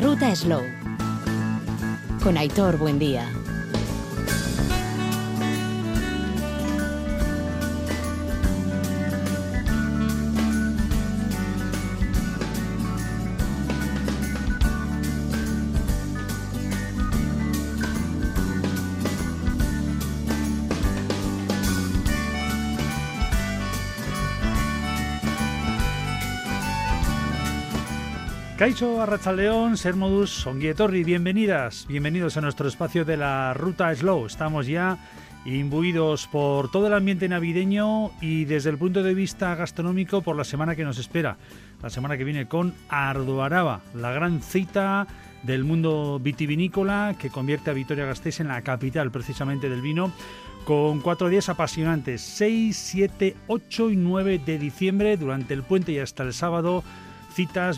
[0.00, 0.64] ruta Slow.
[2.22, 3.39] Con Aitor Buendía.
[28.60, 34.26] Caicho Arrachaldeón, Sermodus, Songuietorri, bienvenidas, bienvenidos a nuestro espacio de la Ruta Slow.
[34.26, 34.98] Estamos ya
[35.46, 40.44] imbuidos por todo el ambiente navideño y desde el punto de vista gastronómico por la
[40.44, 41.38] semana que nos espera.
[41.82, 45.06] La semana que viene con Arduaraba, la gran cita
[45.42, 50.12] del mundo vitivinícola que convierte a Vitoria-Gasteiz en la capital precisamente del vino
[50.66, 55.98] con cuatro días apasionantes, 6, 7, 8 y 9 de diciembre durante el puente y
[55.98, 56.84] hasta el sábado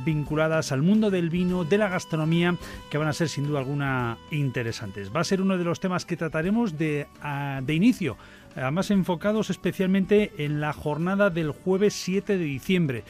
[0.05, 2.57] vinculadas al mundo del vino, de la gastronomía,
[2.91, 5.11] que van a ser sin duda alguna interesantes.
[5.15, 8.17] Va a ser uno de los temas que trataremos de, ah, de inicio,
[8.57, 13.05] además enfocados especialmente en la jornada del jueves 7 de diciembre,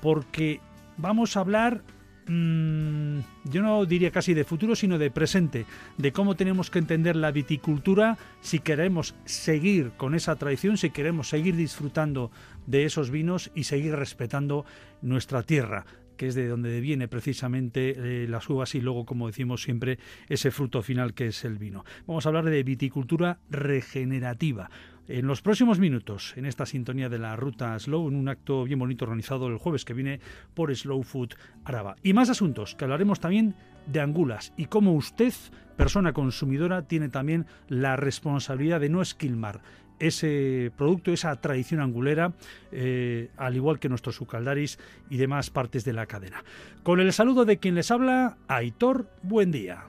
[0.00, 0.60] porque
[0.96, 1.82] vamos a hablar
[2.28, 5.64] Mm, yo no diría casi de futuro, sino de presente,
[5.96, 11.28] de cómo tenemos que entender la viticultura si queremos seguir con esa tradición, si queremos
[11.28, 12.32] seguir disfrutando
[12.66, 14.66] de esos vinos y seguir respetando
[15.02, 15.84] nuestra tierra
[16.16, 20.50] que es de donde viene precisamente eh, las uvas y luego, como decimos siempre, ese
[20.50, 21.84] fruto final que es el vino.
[22.06, 24.70] Vamos a hablar de viticultura regenerativa.
[25.08, 28.80] En los próximos minutos, en esta sintonía de la ruta Slow, en un acto bien
[28.80, 30.20] bonito organizado el jueves que viene
[30.52, 31.94] por Slow Food Araba.
[32.02, 33.54] Y más asuntos, que hablaremos también
[33.86, 35.32] de angulas y cómo usted,
[35.76, 39.60] persona consumidora, tiene también la responsabilidad de no esquilmar
[39.98, 42.32] ese producto, esa tradición angulera,
[42.72, 44.78] eh, al igual que nuestros sucaldaris
[45.10, 46.44] y demás partes de la cadena.
[46.82, 49.84] Con el saludo de quien les habla, Aitor, buen día.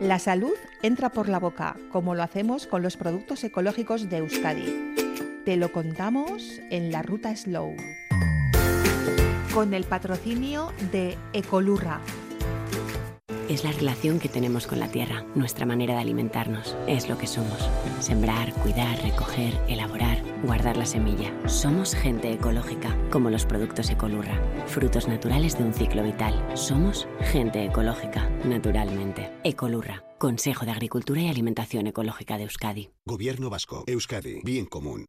[0.00, 4.94] La salud entra por la boca, como lo hacemos con los productos ecológicos de Euskadi.
[5.44, 7.74] Te lo contamos en la ruta Slow.
[9.52, 12.00] Con el patrocinio de Ecolurra
[13.48, 17.26] es la relación que tenemos con la tierra, nuestra manera de alimentarnos, es lo que
[17.26, 17.68] somos.
[18.00, 21.32] Sembrar, cuidar, recoger, elaborar, guardar la semilla.
[21.48, 26.34] Somos gente ecológica, como los productos Ecolurra, frutos naturales de un ciclo vital.
[26.54, 29.32] Somos gente ecológica, naturalmente.
[29.44, 32.90] Ecolurra, Consejo de Agricultura y Alimentación Ecológica de Euskadi.
[33.06, 35.06] Gobierno Vasco, Euskadi, bien común.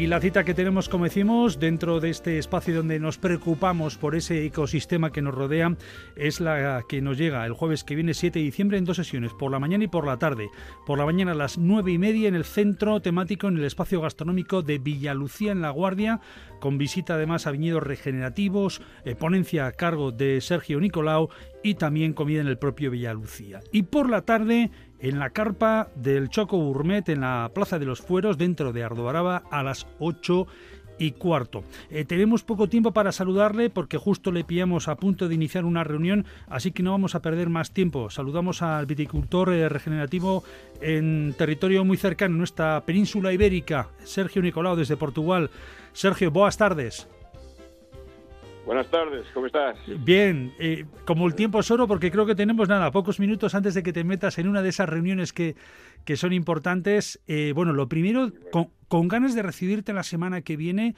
[0.00, 4.14] Y la cita que tenemos, como decimos, dentro de este espacio donde nos preocupamos por
[4.14, 5.76] ese ecosistema que nos rodea,
[6.16, 9.34] es la que nos llega el jueves que viene, 7 de diciembre, en dos sesiones,
[9.34, 10.48] por la mañana y por la tarde.
[10.86, 14.00] Por la mañana a las 9 y media en el centro temático, en el espacio
[14.00, 16.22] gastronómico de Villalucía, en La Guardia,
[16.60, 21.28] con visita además a viñedos regenerativos, eh, ponencia a cargo de Sergio Nicolau
[21.62, 23.60] y también comida en el propio Villalucía.
[23.72, 28.00] Y por la tarde en la carpa del Choco Gourmet en la Plaza de los
[28.00, 30.46] Fueros dentro de Ardoaraba a las 8
[31.00, 31.64] y cuarto.
[31.90, 35.82] Eh, tenemos poco tiempo para saludarle porque justo le pillamos a punto de iniciar una
[35.82, 38.10] reunión, así que no vamos a perder más tiempo.
[38.10, 40.44] Saludamos al viticultor eh, regenerativo
[40.80, 45.50] en territorio muy cercano, nuestra península ibérica, Sergio Nicolau desde Portugal.
[45.94, 47.08] Sergio, buenas tardes.
[48.70, 49.76] Buenas tardes, ¿cómo estás?
[50.04, 53.74] Bien, eh, como el tiempo es oro, porque creo que tenemos nada, pocos minutos antes
[53.74, 55.56] de que te metas en una de esas reuniones que,
[56.04, 57.20] que son importantes.
[57.26, 58.30] Eh, bueno, lo primero,
[58.88, 60.94] con, ganas de recibirte la semana que viene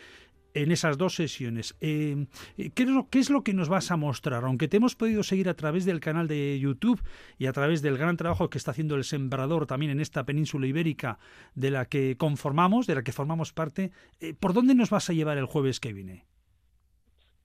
[0.52, 1.74] en esas dos sesiones.
[1.80, 2.26] Eh,
[2.74, 4.44] ¿qué, es lo, ¿qué, es lo, que nos vas a mostrar?
[4.44, 7.00] Aunque te hemos podido seguir a través del canal de YouTube
[7.38, 10.66] y a través del gran trabajo que está haciendo el Sembrador también en esta península
[10.66, 11.18] ibérica
[11.54, 13.92] de la que conformamos, de la que formamos parte,
[14.40, 16.26] ¿por dónde nos vas a llevar el jueves que viene?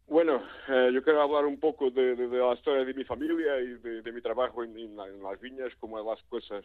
[0.07, 4.12] Bueno, eh, yo quiero hablar un poco de, la historia de mi familia y de,
[4.13, 6.63] mi trabajo en, las viñas, cómo las cosas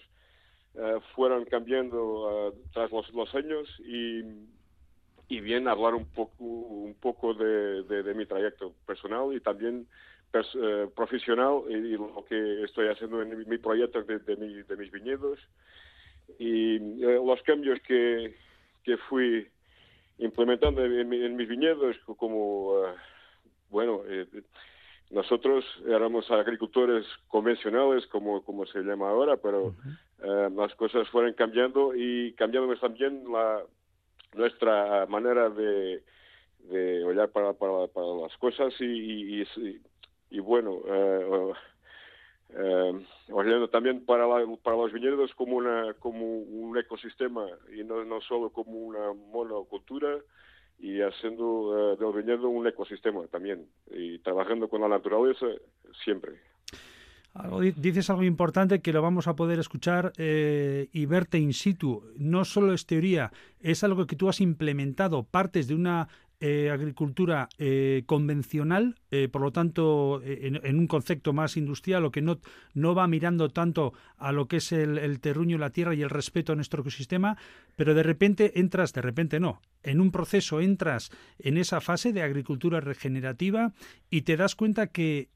[0.76, 4.22] eh, fueron cambiando eh, tras los, años y,
[5.40, 9.88] bien hablar un poco, un poco de, mi trayecto personal y también
[10.94, 15.40] profesional y, lo que estoy haciendo en mi, proyecto de, mis viñedos.
[16.38, 18.36] Y los cambios que,
[18.84, 19.48] que fui
[20.18, 22.84] implementando en, mis viñedos como
[23.72, 24.26] bueno, eh,
[25.10, 29.74] nosotros éramos agricultores convencionales, como, como se llama ahora, pero
[30.22, 33.62] las cosas fueron cambiando y cambiando también la,
[34.34, 36.02] nuestra manera de,
[36.70, 39.46] de olhar para, para, para las cosas y, y,
[40.30, 41.52] y, bueno, eh,
[42.50, 44.26] eh, también para,
[44.62, 50.18] para los viñedos como, una, como un ecosistema y no, no solo como una monocultura
[50.82, 55.46] y haciendo eh, del viñedo un ecosistema también y trabajando con la naturaleza
[56.04, 56.32] siempre.
[57.76, 62.02] dices algo importante que lo vamos a poder escuchar eh, y verte in situ.
[62.16, 63.30] No solo es teoría,
[63.60, 66.08] es algo que tú has implementado, partes de una
[66.40, 67.48] eh, agricultura
[68.06, 72.40] convencional, eh, por lo tanto, en, un concepto más industrial, o que no,
[72.74, 76.10] no va mirando tanto a lo que es el, el terruño, la tierra y el
[76.10, 77.36] respeto a nuestro ecosistema,
[77.76, 82.22] pero de repente entras, de repente no, en un proceso entras en esa fase de
[82.22, 83.72] agricultura regenerativa
[84.10, 85.28] y te das cuenta que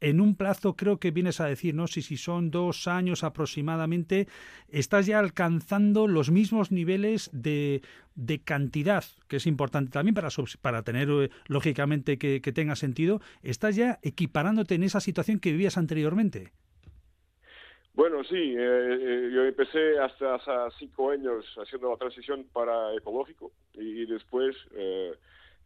[0.00, 3.24] en un plazo, creo que vienes a decir, no sé si, si son dos años
[3.24, 4.28] aproximadamente,
[4.68, 7.82] estás ya alcanzando los mismos niveles de,
[8.14, 10.28] de cantidad, que es importante también para,
[10.60, 15.76] para tener, eh, lógicamente, que, tenga sentido, estás ya equiparándote en esa situación que vivías
[15.76, 16.52] anteriormente.
[17.94, 23.52] Bueno, sí, eh, eh, yo empecé hasta hace cinco años haciendo la transición para ecológico
[23.74, 24.56] y, después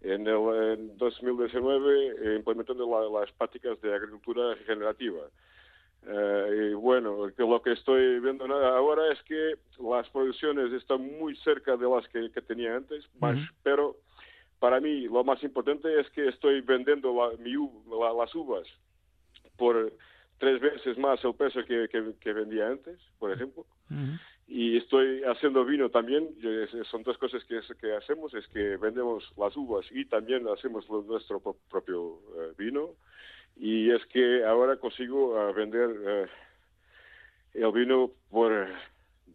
[0.00, 5.22] en el 2019 implementando las prácticas de agricultura regenerativa.
[6.06, 11.76] Eh, y bueno, lo que estoy viendo ahora es que las producciones están muy cerca
[11.76, 13.08] de las que, tenía antes,
[13.62, 13.96] pero
[14.58, 17.14] para mí lo más importante es que estoy vendiendo
[18.18, 18.66] las uvas
[19.56, 19.92] por
[20.38, 23.66] tres veces más el peso que, que, vendía antes, por ejemplo.
[24.46, 26.28] Y estoy haciendo vino también.
[26.90, 31.40] Son dos cosas que, que hacemos, es que vendemos las uvas y también hacemos nuestro
[31.68, 32.94] propio eh, vino
[33.58, 36.26] y es que ahora consigo uh, vender uh,
[37.54, 38.68] el vino por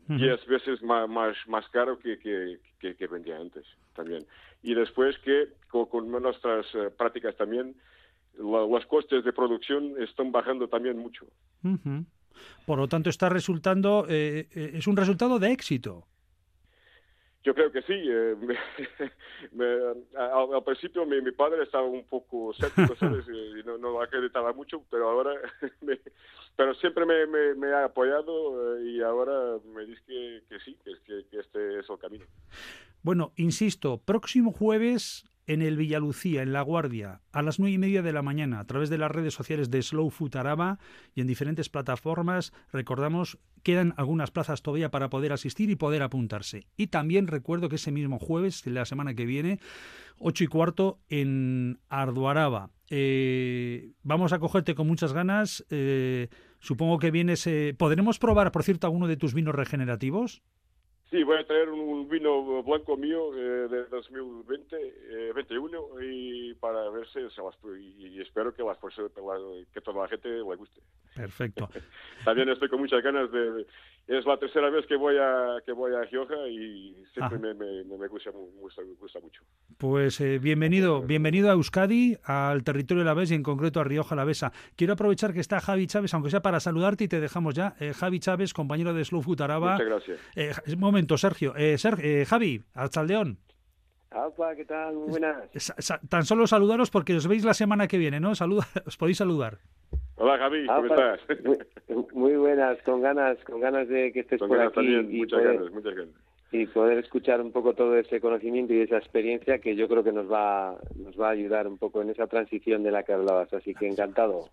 [0.08, 3.66] 10 veces más, más, más caro que, que, que, vendía antes
[3.96, 4.26] también.
[4.62, 7.76] Y después que con, nuestras uh, prácticas también
[8.38, 11.26] los costes de producción están bajando también mucho.
[12.66, 16.08] Por lo tanto, está resultando, eh, eh, es un resultado de éxito.
[17.44, 17.94] Yo creo que sí.
[17.94, 18.36] Eh,
[20.18, 23.26] al, principio mi, padre estaba un poco escéptico, ¿sabes?
[23.34, 25.32] Y no, no acreditaba mucho, pero ahora,
[26.56, 31.26] pero siempre me, me, ha apoyado eh, y ahora me dice que, que sí, que,
[31.30, 32.26] que este es el camino.
[33.02, 38.02] Bueno, insisto, próximo jueves en el Villalucía, en La Guardia, a las nueve y media
[38.02, 40.80] de la mañana, a través de las redes sociales de Slow Food Araba
[41.14, 42.54] y en diferentes plataformas.
[42.72, 46.68] Recordamos, quedan algunas plazas todavía para poder asistir y poder apuntarse.
[46.78, 49.60] Y también recuerdo que ese mismo jueves, la semana que viene,
[50.18, 52.72] ocho y cuarto, en Arduaraba.
[52.90, 55.66] Eh, vamos a cogerte con muchas ganas.
[55.70, 56.30] Eh,
[56.60, 57.48] supongo que vienes.
[57.48, 60.44] Eh, ¿Podremos probar, por cierto, alguno de tus vinos regenerativos?
[61.14, 66.90] Sí, voy a traer un vino blanco mío eh, de 2020, eh, 21 y para
[66.90, 68.80] ver si se las, y, espero que las
[69.72, 70.82] que toda la gente le guste.
[71.16, 71.70] Perfecto.
[72.26, 73.68] También estoy con muchas ganas de,
[74.08, 78.08] es la tercera vez que voy a que voy a Gioja y siempre me, me,
[78.08, 78.32] gusta,
[79.22, 79.44] mucho.
[79.78, 83.84] Pues eh, bienvenido, bienvenido a Euskadi, al territorio de la Bes y en concreto a
[83.84, 84.52] Rioja la Besa.
[84.76, 87.76] Quiero aprovechar que está Javi Chávez, aunque sea para saludarte y te dejamos ya.
[87.80, 89.74] Eh, Javi Chávez, compañero de Slow Food Araba.
[89.74, 90.20] Muchas gracias.
[90.36, 91.54] Eh, un momento, Sergio.
[91.78, 93.40] Ser, Javi, Alcaldeón.
[94.56, 94.96] ¿qué tal?
[94.96, 95.50] Muy buenas.
[96.10, 98.36] Tan solo saludaros porque os veis la semana que viene, ¿no?
[98.36, 99.60] Saluda, os podéis saludar.
[100.24, 101.20] Hola Javi, ¿cómo estás?
[102.14, 105.74] Muy, buenas, con ganas, con ganas de que estés por aquí y muchas poder, ganas,
[105.74, 106.16] muchas ganas.
[106.50, 110.14] Y poder escuchar un poco todo ese conocimiento y esa experiencia que yo creo que
[110.14, 113.54] nos va, nos va a ayudar un poco en esa transición de la que hablabas.
[113.54, 114.48] Así que encantado.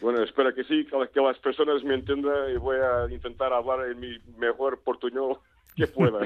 [0.00, 4.00] Bueno, espero que sí, que las personas me entiendan y voy a intentar hablar en
[4.00, 5.38] mi mejor portuñol
[5.76, 6.18] que pueda.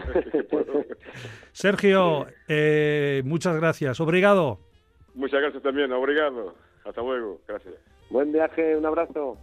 [1.52, 4.00] Sergio, eh, muchas gracias.
[4.00, 4.58] Obrigado.
[5.12, 5.92] Muchas gracias también.
[5.92, 6.54] Obrigado.
[6.86, 7.42] Hasta luego.
[7.46, 7.74] Gracias.
[8.10, 9.38] Buen viaje, un abrazo.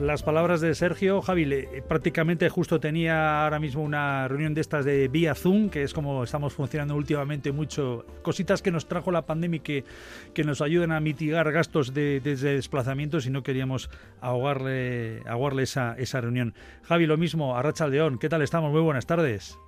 [0.00, 4.86] Las palabras de Sergio, Javi, eh, prácticamente justo tenía ahora mismo una reunión de estas
[4.86, 9.26] de vía Zoom, que es como estamos funcionando últimamente mucho, cositas que nos trajo la
[9.26, 9.84] pandemia que,
[10.32, 13.90] que nos ayudan a mitigar gastos de, desplazamientos y no queríamos
[14.22, 16.54] ahogarle, ahogarle esa, esa reunión.
[16.84, 18.72] Javi, lo mismo, a Racha León, ¿qué tal estamos?
[18.72, 19.58] Muy buenas tardes.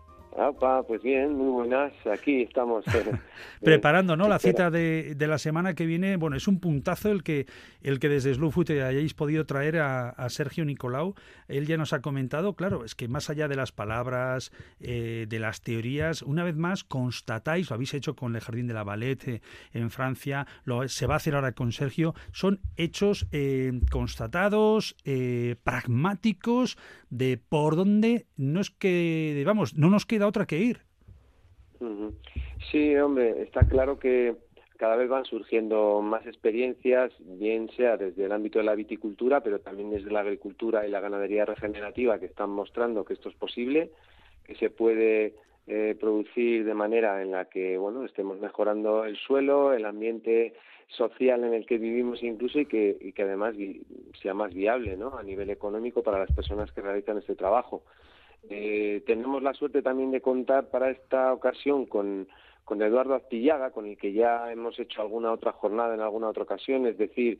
[0.86, 1.92] Pues bien, muy buenas.
[2.06, 2.86] Aquí estamos.
[2.88, 3.12] Eh,
[3.62, 4.28] Preparando, ¿no?
[4.28, 6.16] La cita de, de, la semana que viene.
[6.16, 7.46] Bueno, es un puntazo el que,
[7.82, 11.14] el que desde Slow Food hayáis podido traer a, Sergio Nicolau.
[11.48, 15.38] Él ya nos ha comentado, claro, es que más allá de las palabras, eh, de
[15.38, 19.40] las teorías, una vez más constatáis, lo habéis hecho con el Jardín de la eh,
[19.72, 23.26] en Francia, lo, se va a hacer ahora con Sergio, son hechos
[23.90, 24.96] constatados,
[25.62, 26.76] pragmáticos,
[27.10, 30.80] de por dónde no es que, vamos, no nos queda otra que ir.
[32.70, 34.36] Sí, hombre, está claro que
[34.76, 39.60] cada vez van surgiendo más experiencias, bien sea desde el ámbito de la viticultura, pero
[39.60, 43.90] también desde la agricultura y la ganadería regenerativa, que están mostrando que esto es posible,
[44.44, 45.34] que se puede
[45.68, 50.54] eh, producir de manera en la que bueno estemos mejorando el suelo, el ambiente
[50.88, 53.54] social en el que vivimos incluso y que, y que además
[54.20, 55.16] sea más viable ¿no?
[55.16, 57.84] a nivel económico para las personas que realizan este trabajo.
[58.48, 62.28] Eh, tenemos la suerte también de contar para esta ocasión con,
[62.64, 66.42] con Eduardo Astillaga, con el que ya hemos hecho alguna otra jornada en alguna otra
[66.42, 67.38] ocasión, es decir,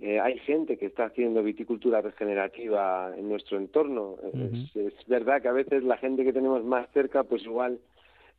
[0.00, 4.16] eh, hay gente que está haciendo viticultura regenerativa en nuestro entorno.
[4.32, 7.78] es, es, verdad que a veces la gente que tenemos más cerca, pues igual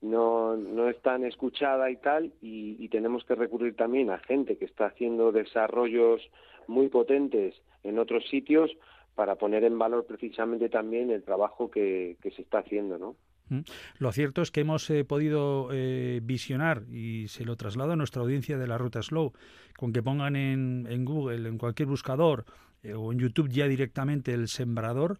[0.04, 4.66] no, no es tan escuchada y tal, y, tenemos que recurrir también a gente que
[4.66, 6.22] está haciendo desarrollos
[6.68, 8.70] muy potentes en otros sitios
[9.16, 13.16] para poner en valor precisamente también el trabajo que, se está haciendo, ¿no?
[13.50, 13.62] Mm.
[14.00, 18.22] Lo cierto es que hemos eh, podido eh, visionar y se lo traslado a nuestra
[18.22, 19.34] audiencia de la ruta Slow,
[19.78, 22.46] con que pongan en, en Google, en cualquier buscador
[22.84, 25.20] eh, o en YouTube ya directamente el sembrador,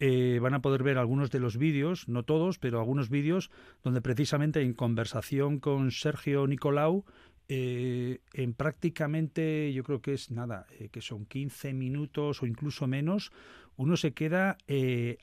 [0.00, 3.50] eh, van a poder ver algunos de los vídeos, no todos, pero algunos vídeos
[3.82, 7.04] donde precisamente en conversación con Sergio Nicolau,
[7.48, 12.86] eh, en prácticamente, yo creo que es nada, eh, que son 15 minutos o incluso
[12.86, 13.32] menos,
[13.76, 14.56] uno se queda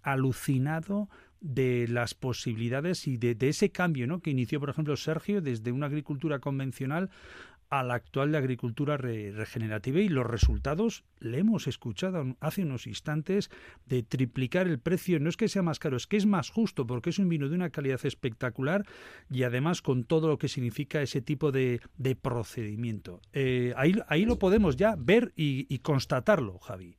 [0.03, 1.09] alucinado
[1.41, 4.21] de las posibilidades y de, de, ese cambio ¿no?
[4.21, 7.09] que inició, por ejemplo, Sergio desde una agricultura convencional
[7.71, 13.49] a la actual de agricultura regenerativa y los resultados le hemos escuchado hace unos instantes
[13.87, 15.19] de triplicar el precio.
[15.21, 17.47] No es que sea más caro, es que es más justo porque es un vino
[17.47, 18.83] de una calidad espectacular
[19.31, 21.79] y además con todo lo que significa ese tipo de,
[22.21, 23.21] procedimiento.
[23.31, 26.97] Eh, ahí, ahí lo podemos ya ver y, constatarlo, Javi.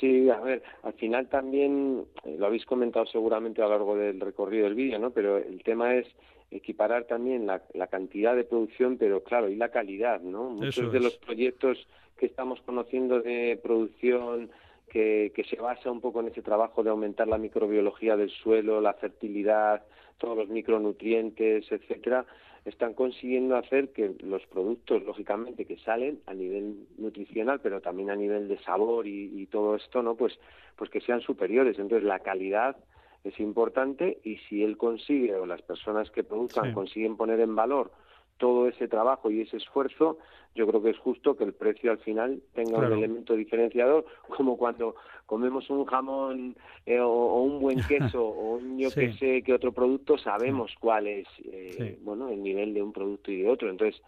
[0.00, 4.18] Sí, a ver, al final también eh, lo habéis comentado seguramente a lo largo del
[4.20, 5.10] recorrido del vídeo, ¿no?
[5.10, 6.06] Pero el tema es
[6.50, 10.50] equiparar también la, cantidad de producción, pero claro, y la calidad, ¿no?
[10.50, 11.86] Muchos de los proyectos
[12.18, 14.50] que estamos conociendo de producción
[14.88, 18.80] que, que se basa un poco en ese trabajo de aumentar la microbiología del suelo,
[18.80, 19.84] la fertilidad,
[20.18, 22.26] todos los micronutrientes, etcétera,
[22.64, 28.16] están consiguiendo hacer que los productos, lógicamente, que salen a nivel nutricional, pero también a
[28.16, 30.14] nivel de sabor y, y todo esto, ¿no?
[30.14, 30.38] Pues,
[30.76, 31.78] pues que sean superiores.
[31.78, 32.76] Entonces, la calidad
[33.24, 37.92] es importante y si él consigue o las personas que produzcan consiguen poner en valor
[38.38, 40.18] todo ese trabajo y ese esfuerzo,
[40.54, 44.56] yo creo que es justo que el precio al final tenga un elemento diferenciador, como
[44.56, 44.94] cuando
[45.26, 49.72] comemos un jamón eh, o, un buen queso o un yo que sé que otro
[49.72, 53.68] producto, sabemos cuál es eh, bueno el nivel de un producto y de otro.
[53.68, 54.00] Entonces,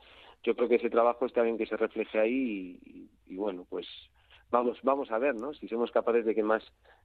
[0.42, 2.78] yo creo que ese trabajo está bien que se refleje ahí
[3.28, 3.86] y bueno, pues
[4.50, 6.62] vamos vamos a ver no si somos capaces de que más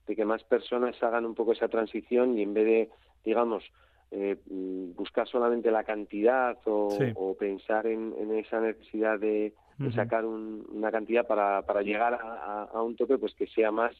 [0.08, 2.90] de que más personas hagan un poco esa transición y en vez de
[3.24, 3.64] digamos
[4.10, 9.54] eh, buscar solamente la cantidad o, pensar en, esa necesidad de,
[9.94, 13.94] sacar una cantidad para, para llegar a, un tope pues que sea más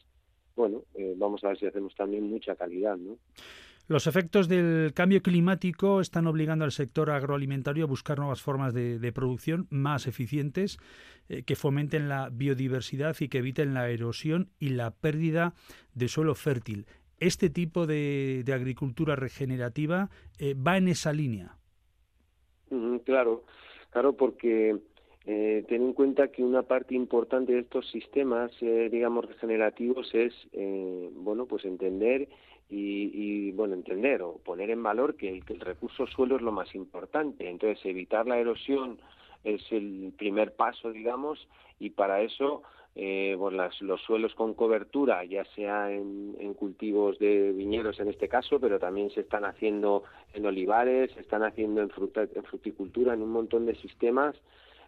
[0.56, 3.16] bueno eh, vamos a ver si hacemos también mucha calidad no
[3.88, 9.12] los efectos del cambio climático están obligando al sector agroalimentario a buscar nuevas formas de,
[9.12, 10.78] producción más eficientes
[11.30, 15.54] eh, que fomenten la biodiversidad y que eviten la erosión y la pérdida
[15.94, 16.84] de suelo fértil.
[17.18, 21.56] ¿Este tipo de, agricultura regenerativa eh, va en esa línea?
[23.06, 23.44] claro,
[23.88, 24.76] claro, porque
[25.24, 30.34] eh, ten en cuenta que una parte importante de estos sistemas, digamos, regenerativos es,
[31.14, 32.28] bueno, pues entender
[32.70, 37.48] y, bueno, entender o poner en valor que el, recurso suelo es lo más importante.
[37.48, 38.98] Entonces, evitar la erosión
[39.44, 41.48] es el primer paso, digamos,
[41.78, 42.62] y para eso
[42.94, 48.28] eh, las, los suelos con cobertura, ya sea en, en, cultivos de viñedos en este
[48.28, 50.02] caso, pero también se están haciendo
[50.34, 54.36] en olivares, se están haciendo en, fruta, en fruticultura, en un montón de sistemas.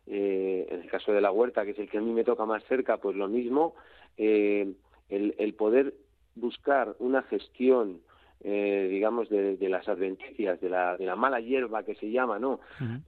[0.06, 2.44] Eh, en el caso de la huerta, que es el que a mí me toca
[2.44, 3.74] más cerca, pues lo mismo.
[4.16, 4.72] Eh,
[5.08, 5.94] el, el poder
[6.40, 8.00] buscar una gestión
[8.42, 12.60] eh, digamos, de, las adventicias, de la, de la mala hierba que se llama, ¿no?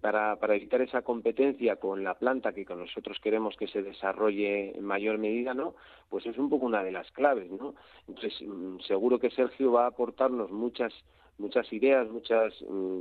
[0.02, 4.76] para, para evitar esa competencia con la planta que con nosotros queremos que se desarrolle
[4.76, 5.74] en mayor medida, ¿no?
[6.10, 7.74] Pues es un poco una de las claves, ¿no?
[8.06, 10.92] Entonces, mm, seguro que Sergio va a aportarnos muchas
[11.38, 13.00] muchas ideas, muchas, mm,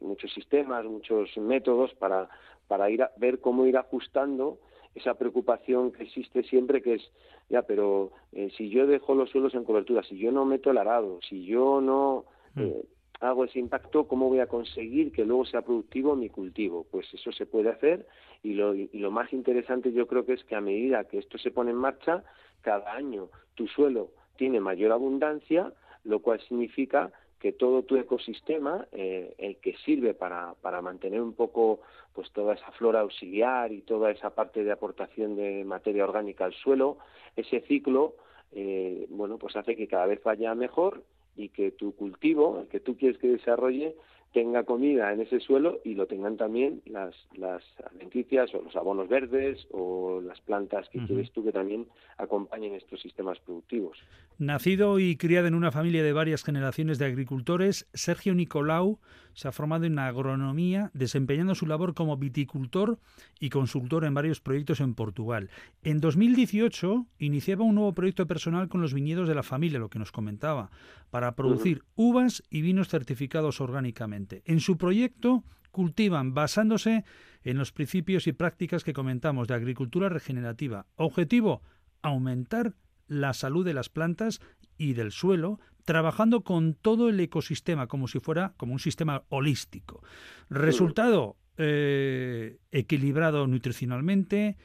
[0.00, 2.28] muchos sistemas, muchos métodos para,
[2.68, 4.58] para ir a, ver cómo ir ajustando
[4.96, 7.12] esa preocupación que existe siempre que es,
[7.50, 10.78] ya, pero eh, si yo dejo los suelos en cobertura, si yo no meto el
[10.78, 12.24] arado, si yo no
[12.54, 12.60] mm.
[12.62, 12.84] eh,
[13.20, 16.86] hago ese impacto, ¿cómo voy a conseguir que luego sea productivo mi cultivo?
[16.90, 18.06] Pues eso se puede hacer
[18.42, 21.36] y lo, y lo más interesante yo creo que es que a medida que esto
[21.36, 22.24] se pone en marcha,
[22.62, 25.74] cada año tu suelo tiene mayor abundancia,
[26.04, 31.34] lo cual significa que todo tu ecosistema, eh, el que sirve para, para mantener un
[31.34, 31.80] poco
[32.14, 36.54] pues toda esa flora auxiliar y toda esa parte de aportación de materia orgánica al
[36.54, 36.98] suelo,
[37.36, 38.16] ese ciclo,
[38.52, 41.02] eh, bueno, pues hace que cada vez vaya mejor
[41.36, 43.94] y que tu cultivo, el que tú quieres que desarrolle,
[44.36, 49.08] tenga comida en ese suelo y lo tengan también las, las alimenticias o los abonos
[49.08, 51.86] verdes o las plantas que quieres tú que también
[52.18, 53.96] acompañen estos sistemas productivos.
[54.36, 58.98] Nacido y criado en una familia de varias generaciones de agricultores, Sergio Nicolau
[59.32, 62.98] se ha formado en agronomía, desempeñando su labor como viticultor
[63.38, 65.50] y consultor en varios proyectos en Portugal.
[65.82, 69.98] En 2018 iniciaba un nuevo proyecto personal con los viñedos de la familia, lo que
[69.98, 70.70] nos comentaba,
[71.10, 74.25] para producir uvas y vinos certificados orgánicamente.
[74.44, 77.04] En su proyecto cultivan basándose
[77.42, 80.86] en los principios y prácticas que comentamos de agricultura regenerativa.
[80.96, 81.62] Objetivo,
[82.02, 82.74] aumentar
[83.08, 84.40] la salud de las plantas
[84.78, 90.02] y del suelo, trabajando con todo el ecosistema como si fuera como un sistema holístico.
[90.50, 94.56] Resultado, eh, equilibrado nutricionalmente,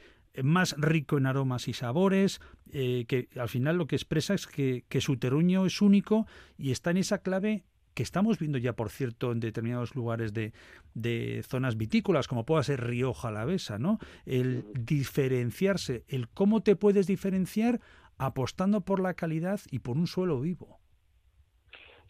[0.42, 2.40] más rico en aromas y sabores,
[2.72, 6.26] eh, que al final lo que expresa es que, su terruño es único
[6.56, 10.52] y está en esa clave que estamos viendo ya, por cierto, en determinados lugares de,
[10.94, 13.98] de zonas vitícolas, como pueda ser Rioja Alavesa, ¿no?
[14.26, 17.80] El diferenciarse, el cómo te puedes diferenciar
[18.18, 20.78] apostando por la calidad y por un suelo vivo.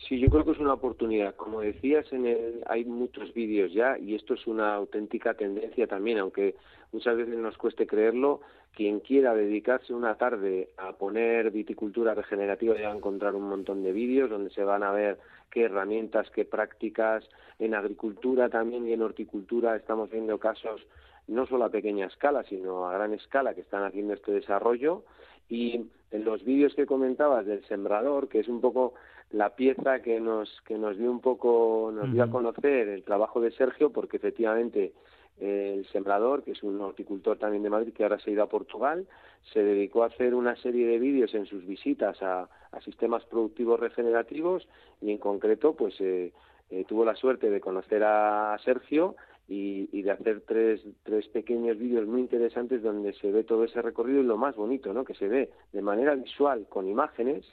[0.09, 1.37] Sí, yo creo que es una oportunidad.
[1.37, 6.19] Como decías, en el, hay muchos vídeos ya y esto es una auténtica tendencia también,
[6.19, 6.57] aunque
[6.93, 8.41] muchas veces nos cueste creerlo.
[8.75, 13.83] Quien quiera dedicarse una tarde a poner viticultura regenerativa ya va a encontrar un montón
[13.83, 15.19] de vídeos donde se van a ver
[15.51, 17.29] qué herramientas, qué prácticas.
[17.59, 20.87] En agricultura también y en horticultura estamos viendo casos
[21.29, 25.05] no solo a pequeña escala, sino a gran escala que están haciendo este desarrollo.
[25.49, 28.95] Y en los vídeos que comentabas del sembrador, que es un poco
[29.31, 33.41] la pieza que nos que nos dio un poco nos dio a conocer el trabajo
[33.41, 34.93] de Sergio porque efectivamente
[35.43, 38.49] el sembrador que es un horticultor también de Madrid que ahora se ha ido a
[38.49, 39.07] Portugal
[39.53, 43.81] se dedicó a hacer una serie de vídeos en sus visitas a, a sistemas productivos
[43.81, 44.69] regenerativos
[45.01, 46.33] y en concreto pues eh,
[46.71, 52.07] eh, tuvo la suerte de conocer a Sergio y, de hacer tres, tres pequeños vídeos
[52.07, 55.05] muy interesantes donde se ve todo ese recorrido y lo más bonito, ¿no?
[55.05, 57.45] Que se ve de manera visual, con imágenes,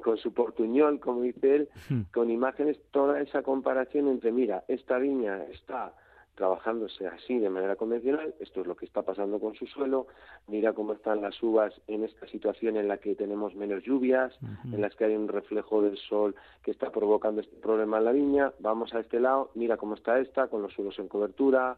[0.00, 1.68] con su portuñol, como dice él,
[2.12, 5.92] con imágenes, toda esa comparación entre, mira, esta viña está
[6.34, 10.06] trabajándose así de manera convencional, esto es lo que está pasando con su suelo,
[10.48, 14.80] mira cómo están las uvas en esta situación en la que tenemos menos lluvias, en
[14.80, 18.52] las que hay un reflejo del sol que está provocando este problema en la viña,
[18.58, 21.76] vamos a este lado, mira cómo está esta, con los suelos en cobertura,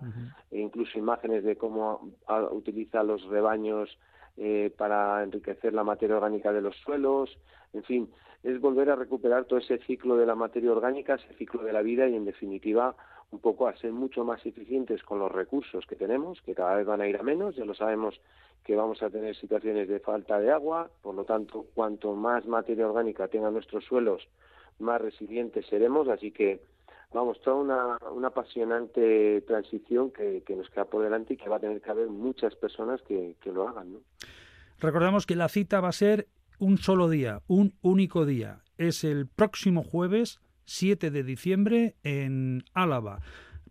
[0.51, 2.12] e incluso imágenes de cómo
[2.53, 3.99] utiliza los rebaños
[4.38, 7.38] eh, para enriquecer la materia orgánica de los suelos,
[7.73, 8.11] en fin,
[8.42, 11.83] es volver a recuperar todo ese ciclo de la materia orgánica, ese ciclo de la
[11.83, 12.95] vida y en definitiva
[13.31, 16.87] un poco a ser mucho más eficientes con los recursos que tenemos, que cada vez
[16.87, 18.21] van a ir a menos, ya lo sabemos
[18.65, 22.89] que vamos a tener situaciones de falta de agua, por lo tanto, cuanto más materia
[22.89, 24.29] orgánica tengan nuestros suelos,
[24.79, 26.61] más resilientes seremos, así que
[27.12, 31.61] vamos, toda una, una apasionante transición que, nos queda por delante y que va a
[31.61, 33.95] tener que haber muchas personas que, que lo hagan.
[33.95, 33.99] ¿no?
[34.81, 38.62] Recordamos que la cita va a ser un solo día, un único día.
[38.79, 43.20] Es el próximo jueves 7 de diciembre en Álava.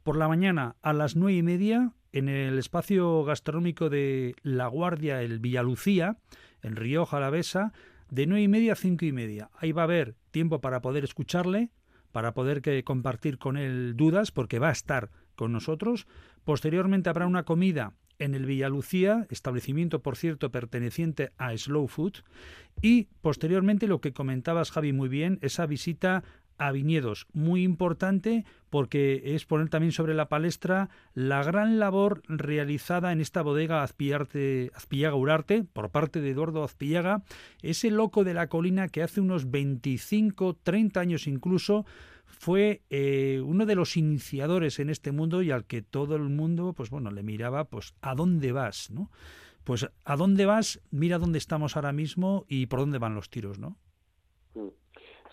[0.04, 5.22] Por la mañana a las nueve y media en el espacio gastronómico de La Guardia,
[5.22, 6.18] el Villalucía,
[6.62, 7.74] en Río Jalavesa,
[8.10, 9.50] de nueve y media a cinco y media.
[9.58, 11.72] Ahí va a haber tiempo para poder escucharle,
[12.12, 16.08] para poder que compartir con él dudas, porque va a estar con nosotros.
[16.46, 22.24] Posteriormente habrá una comida en el Villalucía, establecimiento por cierto perteneciente a Slow Food,
[22.82, 26.24] y posteriormente lo que comentabas Javi muy bien, esa visita
[26.58, 33.12] a viñedos, muy importante porque es poner también sobre la palestra la gran labor realizada
[33.12, 37.24] en esta bodega Azpillarte, Azpillaga Urarte por parte de Eduardo Azpillaga,
[37.62, 41.86] ese loco de la colina que hace unos 25, 30 años incluso
[42.26, 46.74] fue eh, uno de los iniciadores en este mundo y al que todo el mundo,
[46.74, 48.92] pues bueno, le miraba, pues, ¿a dónde vas?
[48.92, 49.10] ¿no?
[49.64, 50.82] Pues, ¿a dónde vas?
[50.92, 53.78] Mira dónde estamos ahora mismo y por dónde van los tiros, ¿no?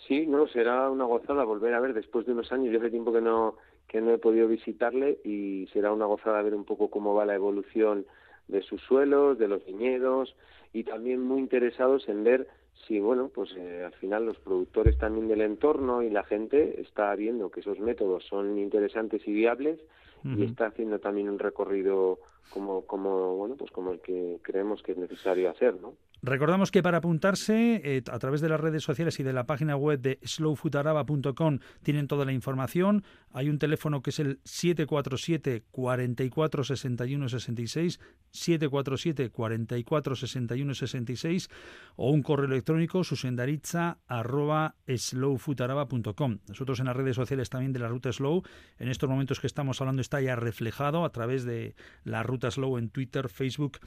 [0.06, 2.72] Sí, no, será una gozada volver a ver después de unos años.
[2.72, 3.56] Yo hace tiempo que no
[3.92, 7.34] que no he podido visitarle y será una gozada ver un poco cómo va la
[7.34, 8.06] evolución
[8.48, 10.34] de sus suelos, de los viñedos
[10.72, 12.48] y también muy interesados en ver
[12.86, 17.14] si, bueno, pues eh, al final los productores también del entorno y la gente está
[17.14, 19.78] viendo que esos métodos son interesantes y viables
[20.24, 24.92] y está haciendo también un recorrido como, como, bueno, pues como el que creemos que
[24.92, 25.94] es necesario hacer, ¿no?
[26.24, 29.74] Recordamos que para apuntarse eh, a través de las redes sociales y de la página
[29.74, 33.02] web de slowfoodaraba.com tienen toda la información.
[33.32, 37.98] Hay un teléfono que es el 747 44 61 66,
[38.30, 41.50] 747 44 61 66
[41.96, 44.76] o un correo electrónico susendaritza arroba.
[44.86, 48.44] Nosotros en las redes sociales también de la ruta Slow,
[48.78, 52.78] en estos momentos que estamos hablando está ya reflejado a través de la ruta Slow
[52.78, 53.80] en Twitter, Facebook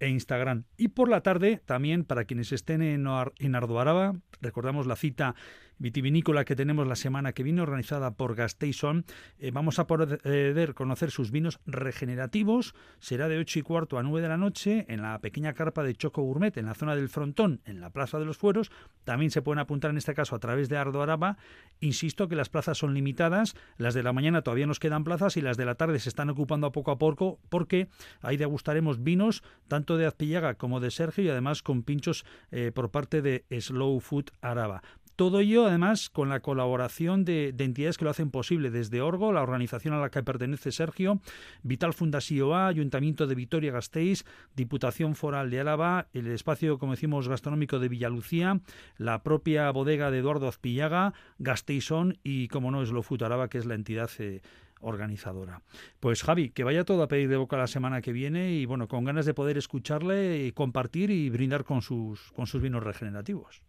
[0.00, 0.64] e Instagram.
[0.78, 3.08] Y por la tarde también también para quienes estén en,
[3.40, 5.34] en Ardoaraba, recordamos la cita
[5.78, 9.04] vitivinícola que tenemos la semana que viene, organizada por Gasteison.
[9.38, 12.74] Eh, vamos a poder conocer sus vinos regenerativos.
[12.98, 15.94] Será de 8 y cuarto a 9 de la noche en la pequeña carpa de
[15.94, 18.70] Choco Gourmet, en la zona del Frontón, en la Plaza de los Fueros.
[19.04, 21.36] También se pueden apuntar en este caso a través de Ardo Araba.
[21.80, 23.54] Insisto que las plazas son limitadas.
[23.76, 26.30] Las de la mañana todavía nos quedan plazas y las de la tarde se están
[26.30, 27.88] ocupando a poco a poco porque
[28.20, 32.90] ahí degustaremos vinos tanto de Azpillaga como de Sergio y además con pinchos eh, por
[32.90, 34.82] parte de Slow Food Araba.
[35.22, 39.44] Todo ello, además, con la colaboración de, entidades que lo hacen posible, desde Orgo, la
[39.44, 41.20] organización a la que pertenece Sergio,
[41.62, 44.24] Vital Fundación A, Ayuntamiento de Vitoria-Gasteiz,
[44.56, 48.62] Diputación Foral de Álava, el espacio, como decimos, gastronómico de Villalucía,
[48.98, 53.64] la propia bodega de Eduardo Azpillaga, Gasteizón y, como no, es lo Futaraba, que es
[53.64, 54.40] la entidad eh,
[54.80, 55.62] organizadora.
[56.00, 58.88] Pues Javi, que vaya todo a pedir de boca la semana que viene y bueno,
[58.88, 63.62] con ganas de poder escucharle y compartir y brindar con sus vinos regenerativos.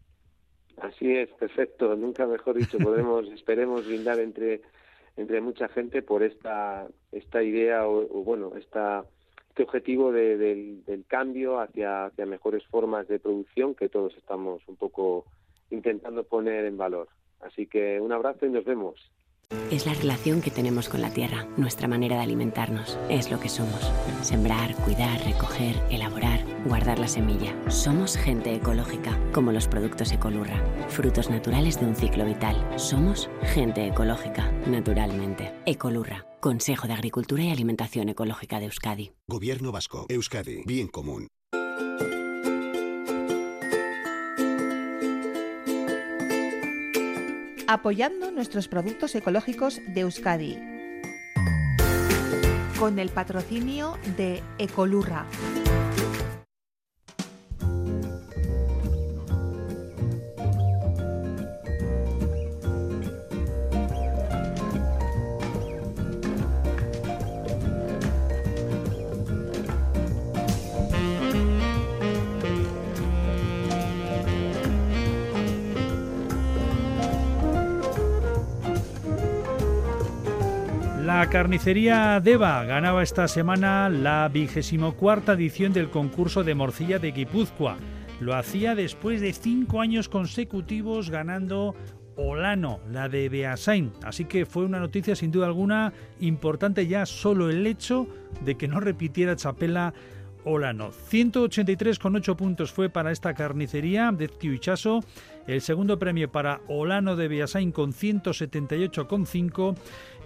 [0.78, 1.96] Así es, perfecto.
[1.96, 4.62] Nunca mejor dicho, podemos, esperemos brindar entre
[5.16, 9.06] entre mucha gente por esta esta idea o, bueno esta
[9.50, 14.68] este objetivo de, del, del, cambio hacia, hacia mejores formas de producción que todos estamos
[14.68, 15.26] un poco
[15.70, 17.10] intentando poner en valor.
[17.40, 19.12] Así que un abrazo y nos vemos.
[19.72, 23.50] Es la relación que tenemos con la tierra, nuestra manera de alimentarnos, es lo que
[23.50, 23.92] somos.
[24.22, 27.56] Sembrar, cuidar, recoger, elaborar, guardar la semilla.
[27.70, 32.56] Somos gente ecológica, como los productos Ecolurra, frutos naturales de un ciclo vital.
[32.78, 35.54] Somos gente ecológica, naturalmente.
[35.66, 39.12] Ecolurra, Consejo de Agricultura y Alimentación Ecológica de Euskadi.
[39.28, 41.28] Gobierno Vasco, Euskadi, Bien Común.
[47.68, 50.60] Apoyando nuestros productos ecológicos de Euskadi.
[52.80, 55.26] Con el patrocinio de Ecolurra.
[81.16, 87.12] La carnicería Deva ganaba esta semana la vigésimo cuarta edición del concurso de morcilla de
[87.12, 87.78] Guipúzcoa.
[88.20, 91.76] Lo hacía después de cinco años consecutivos ganando
[92.16, 93.92] Olano, la de Beasain.
[94.04, 98.08] Así que fue una noticia sin duda alguna importante ya solo el hecho
[98.44, 99.94] de que no repitiera Chapela
[100.46, 100.90] Olano.
[100.90, 105.02] 183,8 puntos fue para esta carnicería de Tiuchaso.
[105.46, 109.76] El segundo premio para Olano de Beasain con 178,5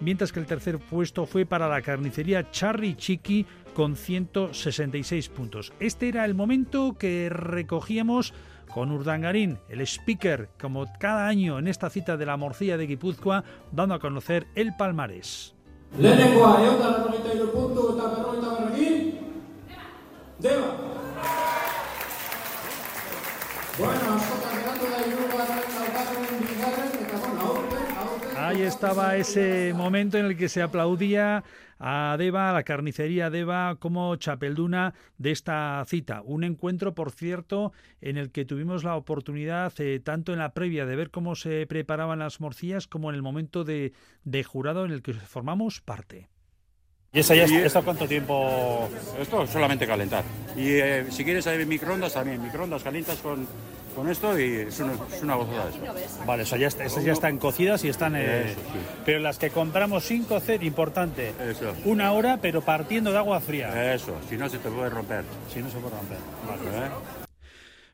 [0.00, 5.72] mientras que el tercer puesto fue para la carnicería Charry Chiqui con 166 puntos.
[5.80, 8.32] Este era el momento que recogíamos
[8.72, 13.42] con Urdangarín, el speaker, como cada año en esta cita de la morcilla de Guipúzcoa,
[13.72, 15.54] dando a conocer el palmarés.
[28.36, 31.44] Ahí estaba ese momento en el que se aplaudía
[31.78, 36.22] a Deva, a la carnicería Deva, como chapelduna de esta cita.
[36.24, 40.86] Un encuentro, por cierto, en el que tuvimos la oportunidad, eh, tanto en la previa,
[40.86, 43.92] de ver cómo se preparaban las morcillas, como en el momento de,
[44.44, 46.28] jurado en el que formamos parte.
[47.12, 48.88] ¿Y esa ya está cuánto tiempo?
[49.20, 50.24] Esto solamente calentar.
[50.56, 53.46] Y eh, si quieres hay microondas también, microondas calientas con
[53.98, 56.24] con esto y es una, es una gozada eso.
[56.24, 58.14] Vale, eso ya esas ya están cocidas y están...
[58.14, 58.54] Eh,
[59.04, 61.74] pero las que compramos sin cocer, importante, eso.
[61.84, 63.92] una hora pero partiendo de agua fría.
[63.92, 65.24] Eso, si no se te puede romper.
[65.52, 66.18] Si no se puede romper.
[66.46, 66.86] Vale.
[66.86, 66.90] ¿Eh?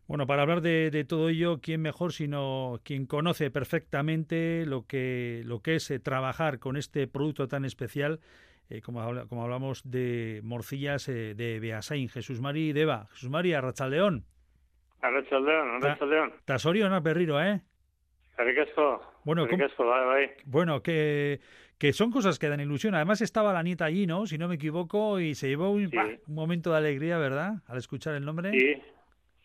[0.07, 5.61] Bueno, para hablar de, todo ello, ¿quién mejor sino quien conoce perfectamente lo que, lo
[5.61, 8.21] que es eh, trabajar con este producto tan especial,
[8.69, 13.09] eh, como, como hablamos de morcillas eh, de Beasain, Jesús Mari Deva.
[13.13, 13.63] Jesús María,
[15.05, 16.33] Arrachaldeón, Arrachaldeón.
[16.47, 17.61] Tasorio, no, perriro, ¿eh?
[19.25, 19.47] Bueno,
[20.47, 21.41] bueno que,
[21.79, 22.95] que son cosas que dan ilusión.
[22.95, 24.27] Además estaba la nieta allí, ¿no?
[24.27, 25.91] Si no me equivoco, y se llevó un,
[26.27, 27.57] momento de alegría, ¿verdad?
[27.69, 28.51] Al escuchar el nombre.
[28.53, 28.83] Sí,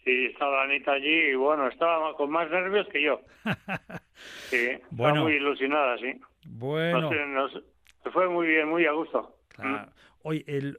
[0.05, 3.19] sí, estaba la nieta allí y bueno, estaba con más nervios que yo.
[4.49, 5.23] sí, bueno.
[5.23, 6.13] muy ilusionada, sí.
[6.45, 7.11] Bueno.
[8.13, 9.35] fue muy bien, muy a gusto.
[9.49, 9.91] Claro.
[10.21, 10.77] Hoy, el,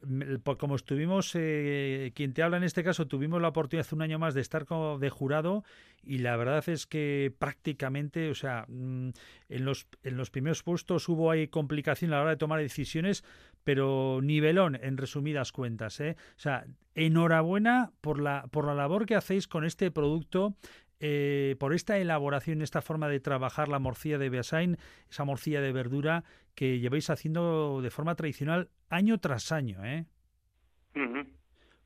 [0.58, 4.18] como estuvimos, eh, quien te habla en este caso, tuvimos la oportunidad hace un año
[4.18, 5.64] más de estar como de jurado
[6.02, 9.10] y la verdad es que prácticamente, o sea, mm,
[9.48, 13.24] en los, en los primeros puestos hubo ahí complicación a la hora de tomar decisiones,
[13.64, 16.00] pero nivelón en resumidas cuentas.
[16.00, 16.16] ¿eh?
[16.36, 20.54] O sea, enhorabuena por la, por la labor que hacéis con este producto
[21.00, 24.76] eh, por esta elaboración, esta forma de trabajar la morcilla de Beasain,
[25.10, 30.04] esa morcilla de verdura que lleváis haciendo de forma tradicional año tras año, ¿eh?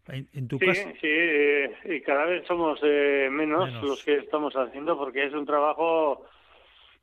[0.08, 0.66] en, tu sí,
[1.00, 5.46] Sí, eh, y cada vez somos eh, menos, los que estamos haciendo porque es un
[5.46, 6.26] trabajo,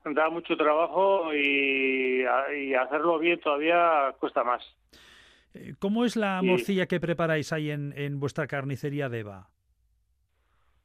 [0.06, 2.24] da mucho trabajo y,
[2.76, 4.63] hacerlo bien todavía cuesta más.
[5.80, 9.50] ¿Cómo es la morcilla que preparáis ahí en, en vuestra carnicería de Eva?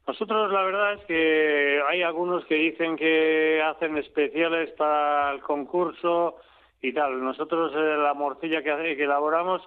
[0.06, 6.36] Nosotros la verdad es que hay algunos que dicen que hacen especiales para el concurso
[6.80, 7.22] y tal.
[7.22, 9.62] Nosotros eh, la morcilla que, que elaboramos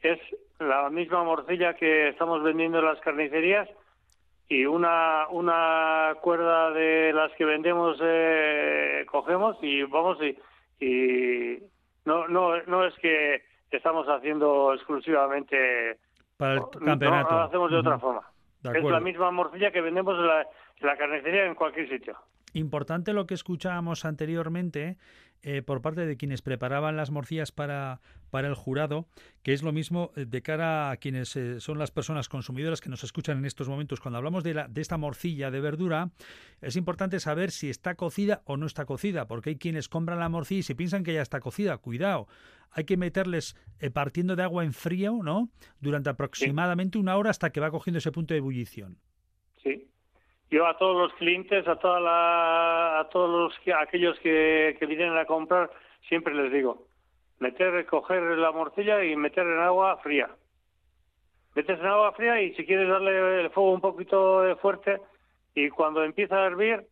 [0.00, 0.20] es
[0.60, 3.68] la misma morcilla que estamos vendiendo en las carnicerías
[4.48, 10.38] y una una cuerda de las que vendemos eh, cogemos y vamos y,
[10.84, 11.58] y
[12.04, 15.98] no no no es que estamos haciendo exclusivamente
[16.36, 17.30] para el campeonato.
[17.30, 18.31] No, lo hacemos de otra forma.
[18.64, 22.16] Es la misma morcilla que vendemos en la, en la carnicería en cualquier sitio.
[22.54, 24.98] Importante lo que escuchábamos anteriormente
[25.44, 28.00] eh, por parte de quienes preparaban las morcillas para,
[28.30, 29.08] para el jurado,
[29.42, 32.88] que es lo mismo eh, de cara a quienes eh, son las personas consumidoras que
[32.88, 34.00] nos escuchan en estos momentos.
[34.00, 36.10] Cuando hablamos de, la, de esta morcilla de verdura,
[36.60, 40.28] es importante saber si está cocida o no está cocida, porque hay quienes compran la
[40.28, 41.76] morcilla y se piensan que ya está cocida.
[41.78, 42.28] Cuidado,
[42.70, 43.56] hay que meterles
[43.92, 45.50] partiendo de agua en frío, ¿no?
[45.80, 48.98] Durante aproximadamente una hora hasta que va cogiendo ese punto de ebullición.
[49.62, 49.91] Sí,
[50.52, 55.16] yo a todos los clientes, a toda la, a todos los aquellos que, que vienen
[55.16, 55.70] a comprar,
[56.08, 56.86] siempre les digo,
[57.38, 60.28] meter, coger la morcilla y meter en agua fría.
[61.54, 65.00] Metes en agua fría y si quieres darle el fuego un poquito fuerte
[65.54, 66.86] y cuando empieza a hervir,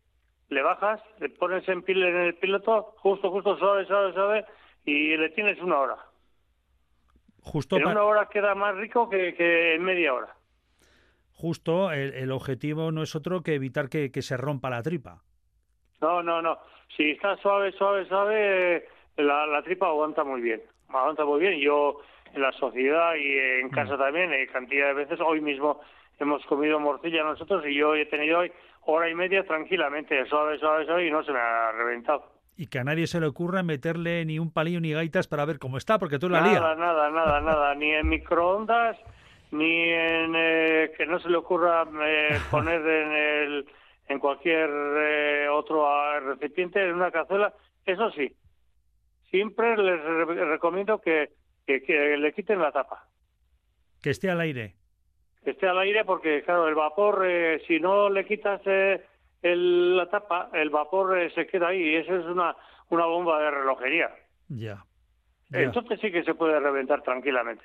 [0.48, 4.44] le bajas, le pones en, pil, en el piloto, justo, justo, suave, suave, suave,
[4.86, 5.96] y le tienes una hora.
[7.42, 10.39] Justo en una hora queda más rico que, que en media hora
[11.40, 15.22] justo el, objetivo no es otro que evitar que, se rompa la tripa.
[16.02, 16.58] No, no, no.
[16.96, 20.60] Si está suave, suave, suave, la, tripa aguanta muy bien.
[20.88, 21.58] Aguanta muy bien.
[21.60, 22.00] Yo
[22.34, 23.70] en la sociedad y en mm.
[23.70, 25.80] casa también, hay cantidad de veces, hoy mismo
[26.18, 30.84] hemos comido morcilla nosotros y yo he tenido hoy hora y media tranquilamente, suave, suave,
[30.84, 32.24] suave y no se me ha reventado.
[32.56, 35.58] Y que a nadie se le ocurra meterle ni un palillo ni gaitas para ver
[35.58, 36.60] cómo está, porque tú la lías.
[36.60, 37.74] Nada, nada, nada, nada.
[37.74, 38.98] Ni en microondas,
[39.52, 43.68] ni en eh, que no se le ocurra eh, poner en el
[44.08, 45.86] en cualquier eh, otro
[46.20, 47.52] recipiente en una cazuela
[47.84, 48.34] eso sí.
[49.30, 51.30] Siempre les recomiendo que,
[51.64, 53.06] que, le quiten la tapa.
[54.02, 54.74] Que esté al aire.
[55.44, 57.24] Que esté al aire porque claro el vapor
[57.68, 62.26] si no le quitas el, la tapa el vapor se queda ahí y eso es
[62.26, 62.56] una
[62.88, 64.10] una bomba de relojería.
[64.48, 64.84] Ya.
[65.52, 67.64] entonces sí que se puede reventar tranquilamente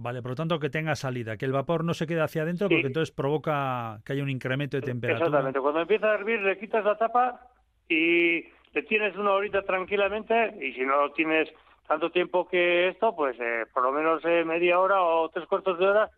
[0.00, 2.68] Vale, por lo tanto que tenga salida, que el vapor no se quede hacia adentro
[2.68, 5.26] porque entonces provoca que haya un incremento de temperatura.
[5.26, 7.40] Exactamente, cuando empieza a hervir le quitas la tapa
[7.88, 11.48] y le tienes una horita tranquilamente y si no tienes
[11.88, 15.76] tanto tiempo que esto, pues eh, por lo menos eh, media hora o tres cuartos
[15.80, 16.10] de hora,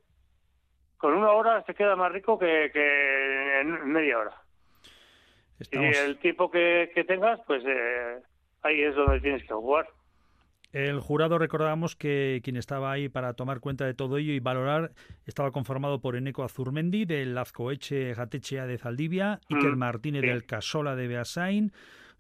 [0.99, 2.67] con una hora se queda más rico que,
[3.63, 4.35] en media hora.
[5.73, 8.19] Y el tiempo que, que tengas, pues eh,
[8.63, 9.89] ahí es donde tienes que jugar.
[10.73, 14.93] El jurado recordamos que quien estaba ahí para tomar cuenta de todo ello y valorar
[15.27, 20.95] estaba conformado por Eneco Azurmendi del Lazcoeche Gatechea de Zaldivia, mm, Iker Martínez del Casola
[20.95, 21.73] de Beasain,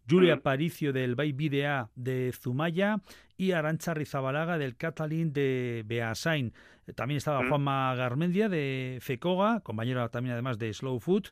[0.08, 0.40] Julia mm.
[0.40, 2.96] Paricio del Baibidea de Zumaya
[3.36, 6.52] y Arancha Rizabalaga del Catalín de Beasain.
[6.96, 7.48] También estaba mm.
[7.48, 11.28] Juanma Garmendia de Fecoga, compañero también además de Slow Food,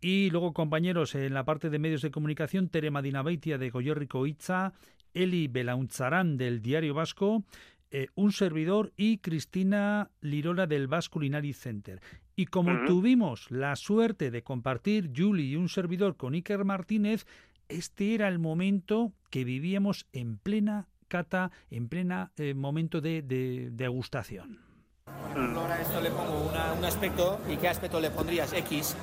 [0.00, 4.72] y luego compañeros en la parte de medios de comunicación, Tere Madinabeitia de Goyorrico Itza
[5.14, 7.44] Eli Belaunzarán del Diario Vasco,
[7.90, 12.00] eh, un servidor y Cristina Lirola del Basque Culinary Center.
[12.36, 17.26] Y como tuvimos la suerte de compartir Julie y un servidor con Iker Martínez,
[17.68, 23.70] este era el momento que vivíamos en plena cata, en plena eh, momento de, de,
[23.72, 24.60] degustación.
[25.06, 28.52] Ahora a esto le pongo un aspecto, ¿y qué aspecto le pondrías?
[28.52, 28.96] X.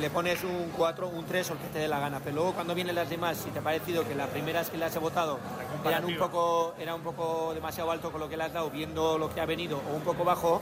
[0.00, 2.20] Le pones un 4, un 3 o el que te dé la gana.
[2.22, 4.94] Pero luego cuando vienen las demás, si te ha parecido que las primeras que las
[4.96, 5.38] he votado
[5.84, 9.18] eran un poco, era un poco demasiado alto con lo que le has dado, viendo
[9.18, 10.60] lo que ha venido, o un poco bajo,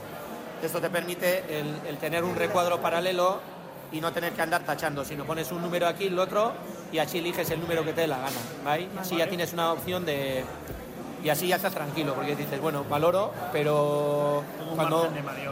[0.62, 1.44] esto te permite
[1.88, 3.40] el, tener un recuadro paralelo
[3.90, 6.52] y no tener que andar tachando, sino pones un número aquí, el otro,
[6.92, 8.36] y así eliges el número que te dé la gana.
[8.64, 8.88] ¿vale?
[8.98, 10.44] Así ya tienes una opción de,
[11.22, 14.42] y así ya estás tranquilo, porque dices, bueno, valoro, pero
[14.74, 15.08] cuando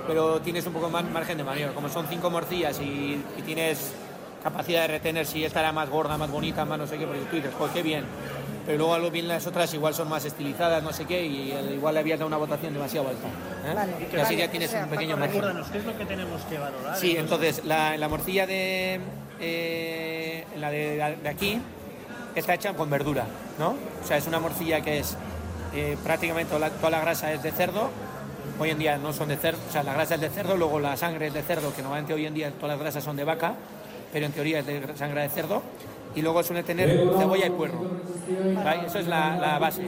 [0.06, 1.74] pero tienes un poco más margen de maniobra.
[1.74, 3.92] Como son cinco morcillas y, tienes
[4.42, 7.20] capacidad de retener si esta era más gorda, más bonita, más no sé qué, porque
[7.30, 8.04] tú dices, pues qué bien.
[8.66, 11.94] Pero luego algo bien las otras igual son más estilizadas, no sé qué, y igual
[11.94, 13.28] le habías dado una votación demasiado alta.
[13.28, 14.08] ¿eh?
[14.12, 15.42] y así ya tienes un pequeño margen.
[15.72, 16.96] ¿qué es lo que tenemos que valorar?
[16.96, 19.00] Sí, entonces, la, la morcilla de,
[19.40, 21.60] eh, la de, de aquí
[22.34, 23.24] está hecha con verdura,
[23.58, 23.70] ¿no?
[23.70, 25.16] O sea, es una morcilla que es
[25.74, 27.90] eh, prácticamente toda la, grasa es de cerdo.
[28.58, 30.80] Hoy en día no son de cerdo, o sea, la grasa es de cerdo, luego
[30.80, 33.24] la sangre es de cerdo, que normalmente hoy en día todas las grasas son de
[33.24, 33.54] vaca,
[34.12, 35.62] pero en teoría es de sangre de cerdo.
[36.14, 37.86] Y luego suele tener cebolla y puerro.
[38.84, 39.84] Eso es la, base.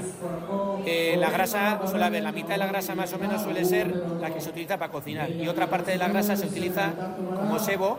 [0.87, 3.93] Eh, la grasa, suele haber, la mitad de la grasa más o menos suele ser
[4.21, 5.31] la que se utiliza para cocinar.
[5.31, 6.93] Y otra parte de la grasa se utiliza
[7.37, 7.99] como sebo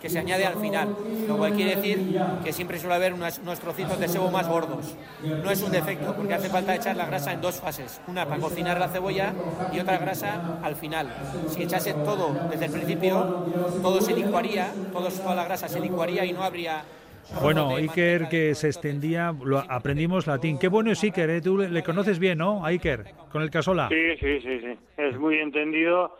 [0.00, 0.96] que se añade al final,
[1.28, 4.96] lo cual quiere decir que siempre suele haber unos, trocitos de sebo más gordos.
[5.22, 8.40] No es un defecto, porque hace falta echar la grasa en dos fases, una para
[8.40, 9.34] cocinar la cebolla
[9.72, 11.08] y otra grasa al final.
[11.48, 13.46] Si echase todo desde el principio,
[13.82, 16.82] todo se licuaría, toda la grasa se licuaría y no habría
[17.40, 20.58] bueno, Iker que se extendía, lo aprendimos latín.
[20.58, 21.40] Qué bueno es Iker, ¿eh?
[21.40, 22.64] tú le, conoces bien, ¿no?
[22.64, 23.88] A Iker, con el casola.
[23.88, 24.78] Sí, sí, sí, sí.
[24.96, 26.16] Es muy entendido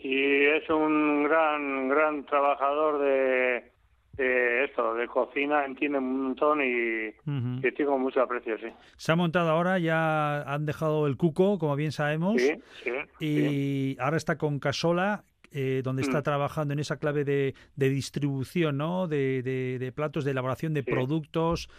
[0.00, 7.72] y es un gran, gran trabajador de, esto, de cocina, entiende un montón y que
[7.72, 8.66] tengo mucho aprecio, sí.
[8.96, 13.96] Se ha montado ahora, ya han dejado el cuco, como bien sabemos, sí, sí, y
[14.00, 16.24] ahora está con Casola, eh, donde está mm.
[16.24, 19.08] trabajando en esa clave de, de distribución, ¿no?
[19.08, 21.70] De, de, platos, de elaboración de productos,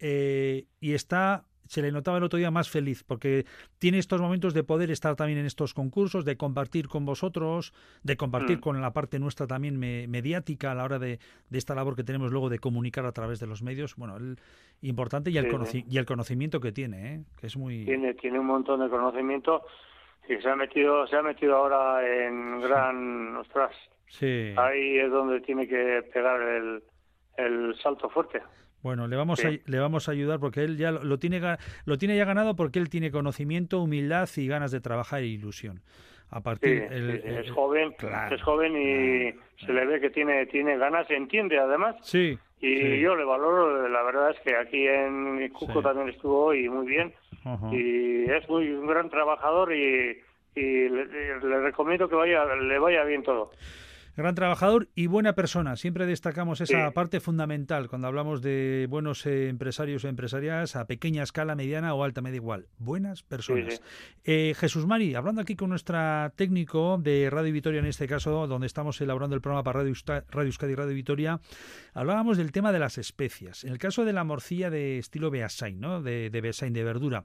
[0.00, 3.44] eh, y está se le notaba el otro día más feliz, porque
[3.78, 8.16] tiene estos momentos de poder estar también en estos concursos, de compartir con vosotros, de
[8.16, 8.60] compartir mm.
[8.60, 11.18] con la parte nuestra también mediática a la hora de,
[11.52, 13.96] esta labor que tenemos luego de comunicar a través de los medios.
[13.96, 14.38] Bueno, el,
[14.80, 15.48] importante y el,
[15.88, 17.20] y el conocimiento que tiene, ¿eh?
[17.38, 17.84] que es muy...
[17.84, 19.64] Tiene, tiene un montón de conocimiento
[20.26, 23.36] y se ha metido, se ha metido ahora en gran...
[23.36, 23.74] Ostras,
[24.08, 24.54] sí.
[24.56, 26.82] ahí es donde tiene que pegar el,
[27.36, 28.42] el salto fuerte.
[28.82, 31.40] Bueno, le vamos, a, le vamos a ayudar porque él ya lo, tiene,
[31.84, 35.80] lo tiene ya ganado porque él tiene conocimiento, humildad y ganas de trabajar e ilusión.
[36.30, 37.94] A partir es joven,
[38.30, 41.96] es joven y se le ve que tiene tiene ganas, entiende además.
[42.02, 42.38] Sí.
[42.60, 46.86] Y yo le valoro, la verdad es que aquí en Cuco también estuvo y muy
[46.86, 47.14] bien.
[47.72, 50.18] Y es muy un gran trabajador y,
[50.54, 51.06] y le,
[51.40, 53.52] le recomiendo que vaya le vaya bien todo.
[54.18, 55.76] Gran trabajador y buena persona.
[55.76, 61.22] Siempre destacamos esa parte fundamental cuando hablamos de buenos eh, empresarios o empresarias a pequeña
[61.22, 62.66] escala, mediana o alta, media igual.
[62.78, 63.80] Buenas personas.
[64.24, 68.66] Eh, Jesús Mari, hablando aquí con nuestra técnico de Radio Vitoria, en este caso, donde
[68.66, 69.94] estamos elaborando el programa para Radio,
[70.30, 71.40] Radio Euskadi y Radio Vitoria,
[71.94, 73.62] hablábamos del tema de las especias.
[73.62, 76.02] En el caso de la morcilla de estilo Beasain, ¿no?
[76.02, 77.24] de, de Beasain, de verdura.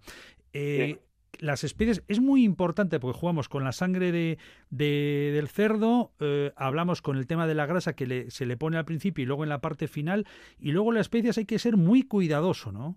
[0.54, 1.00] Eh,
[1.40, 4.38] las especies es muy importante porque jugamos con la sangre de,
[4.70, 8.86] del cerdo, eh, hablamos con el tema de la grasa que se le pone al
[8.86, 10.26] principio y luego en la parte final,
[10.60, 12.96] y luego las especies hay que ser muy cuidadoso, ¿no?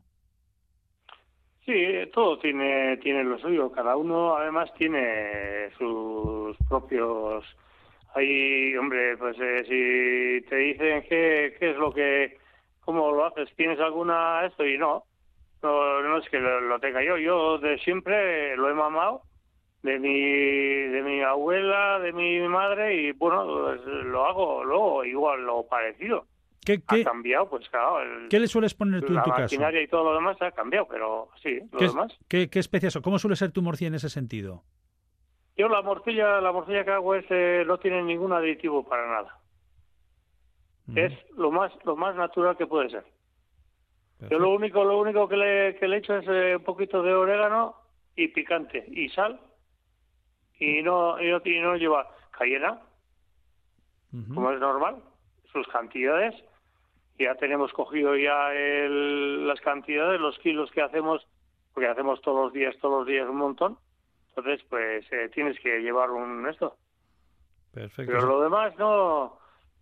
[1.65, 1.75] Sí,
[2.13, 7.45] todo tiene, tiene lo suyo, cada uno además tiene sus propios...
[8.15, 12.39] Hay, hombre, pues eh, si te dicen qué, qué es lo que,
[12.81, 14.65] cómo lo haces, ¿tienes alguna esto?
[14.65, 15.05] Y no,
[15.63, 19.23] no, no es que lo, tenga yo, yo de siempre lo he mamado
[19.83, 25.45] de mi de mi abuela, de mi madre y bueno, pues, lo hago luego igual
[25.45, 26.27] lo parecido.
[26.65, 27.99] ¿Qué, ha cambiado, pues claro.
[28.29, 29.39] ¿Qué le sueles poner tú en tu caso?
[29.39, 32.19] La maquinaria y todo lo demás ha cambiado, pero sí, lo ¿Qué, demás.
[32.29, 34.65] ¿qué, ¿Qué especias ¿Cómo suele ser tu morcilla en ese sentido?
[35.57, 39.39] Yo la morcilla, la morcilla que hago es eh, no tiene ningún aditivo para nada.
[40.95, 43.05] Es lo más lo más natural que puede ser.
[44.21, 47.13] Yo lo único, lo único que le, que le echo es eh, un poquito de
[47.13, 47.77] orégano
[48.15, 49.39] y picante y sal
[50.59, 52.81] y no y no, lleva cayena
[54.33, 55.03] como es normal
[55.53, 56.35] sus cantidades.
[57.19, 61.27] Ya tenemos cogido ya el, las cantidades los kilos que hacemos
[61.75, 63.79] porque hacemos todos los días todos los días un montón.
[64.29, 66.77] Entonces pues eh, tienes que llevar un esto.
[67.75, 68.13] Perfecto.
[68.13, 69.39] Pero lo demás no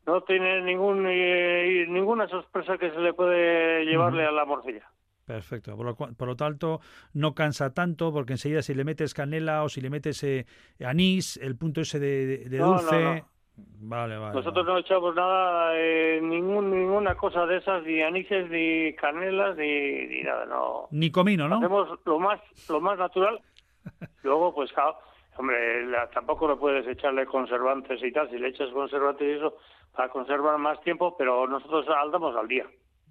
[0.06, 4.90] no tiene ningún eh, ninguna sorpresa que se le puede llevarle a la morcilla.
[5.24, 5.74] Perfecto.
[5.76, 6.80] Por lo, por lo, tanto,
[7.14, 10.44] no cansa tanto porque enseguida si le metes canela o si le metes eh,
[10.84, 13.02] anís, el punto ese de, de dulce...
[13.02, 14.34] No, no, Vale, vale.
[14.34, 20.06] Nosotros no echamos nada, eh, ningún, ninguna cosa de esas, ni anises, ni canelas, ni,
[20.06, 20.88] ni nada, no.
[20.90, 21.58] Ni comino, ¿no?
[21.58, 23.40] Hacemos lo más, lo más natural.
[24.24, 24.96] Luego, pues, claro,
[25.36, 28.28] hombre, la, tampoco le puedes echarle conservantes y tal.
[28.30, 29.56] Si le echas conservantes y eso,
[29.94, 32.66] para conservar más tiempo, pero nosotros andamos al día.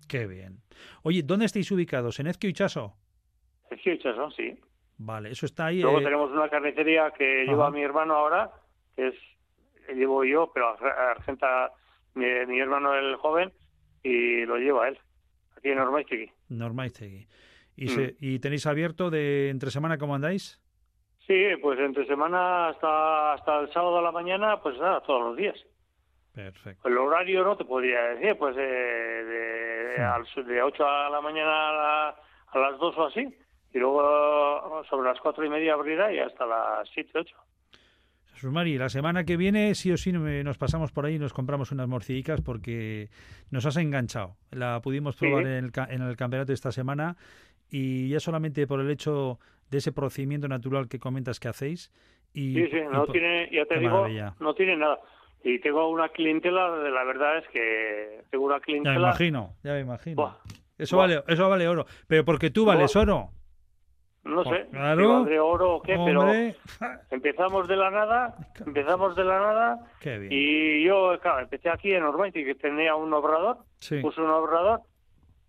[0.08, 0.58] Qué bien.
[1.04, 2.20] Oye, ¿dónde estáis ubicados?
[2.20, 2.94] ¿En Ezquio y Chaso?
[3.70, 4.60] Ezquio y Chaso, sí.
[4.98, 5.82] Vale, eso está ahí.
[5.82, 6.04] Luego eh...
[6.04, 7.52] tenemos una carnicería que Ajá.
[7.52, 8.52] lleva mi hermano ahora,
[8.96, 9.16] que es
[9.96, 10.76] llevo yo, pero
[11.10, 11.72] Argenta
[12.16, 13.52] mi, mi, hermano el joven
[14.04, 14.98] y lo lleva él,
[15.58, 16.32] aquí en Ormaiztegui.
[16.50, 17.28] Normaiztegui.
[17.76, 17.90] ¿Y, Mm.
[17.90, 20.62] se, ¿Y tenéis abierto de entre semana cómo andáis?
[21.26, 25.38] Sí, pues entre semana hasta hasta el sábado a la mañana, pues nada, todos los
[25.38, 25.56] días.
[26.34, 26.88] Perfecto.
[26.88, 28.62] El horario no te podría decir, pues eh,
[29.98, 32.16] de, al- de 8 a la mañana a, la-
[32.48, 33.28] a las 2 o así,
[33.74, 37.36] y luego sobre las cuatro y media abrirá y hasta las 7, 8.
[38.34, 41.34] Jesús Mari, la semana que viene sí o sí nos pasamos por ahí y nos
[41.34, 43.10] compramos unas morcillicas porque
[43.52, 44.36] nos has enganchado.
[44.52, 45.26] La pudimos Sí.
[45.28, 47.16] probar en, el, en el campeonato de esta semana
[47.70, 51.92] y ya solamente por el hecho de ese procedimiento natural que comentas que hacéis.
[52.34, 54.34] Y, Sí, sí, y no por- tiene, ya te digo, maravilla.
[54.40, 55.00] no tiene nada.
[55.44, 58.98] Y tengo una clientela, de la verdad es que tengo una Ya me clientela.
[59.00, 60.16] imagino, ya me imagino.
[60.16, 60.36] Buah,
[60.78, 61.06] Eso buah.
[61.08, 61.86] vale, eso vale oro.
[62.08, 63.30] Pero porque tú vales oro.
[64.24, 66.56] No Pues sé, claro, si oro o qué, hombre.
[66.80, 68.36] pero empezamos de la nada,
[68.66, 70.32] empezamos de la nada Qué bien.
[70.32, 74.00] y yo, claro, empecé aquí en Ormaiti, que tenía un obrador, Sí.
[74.00, 74.80] puse un obrador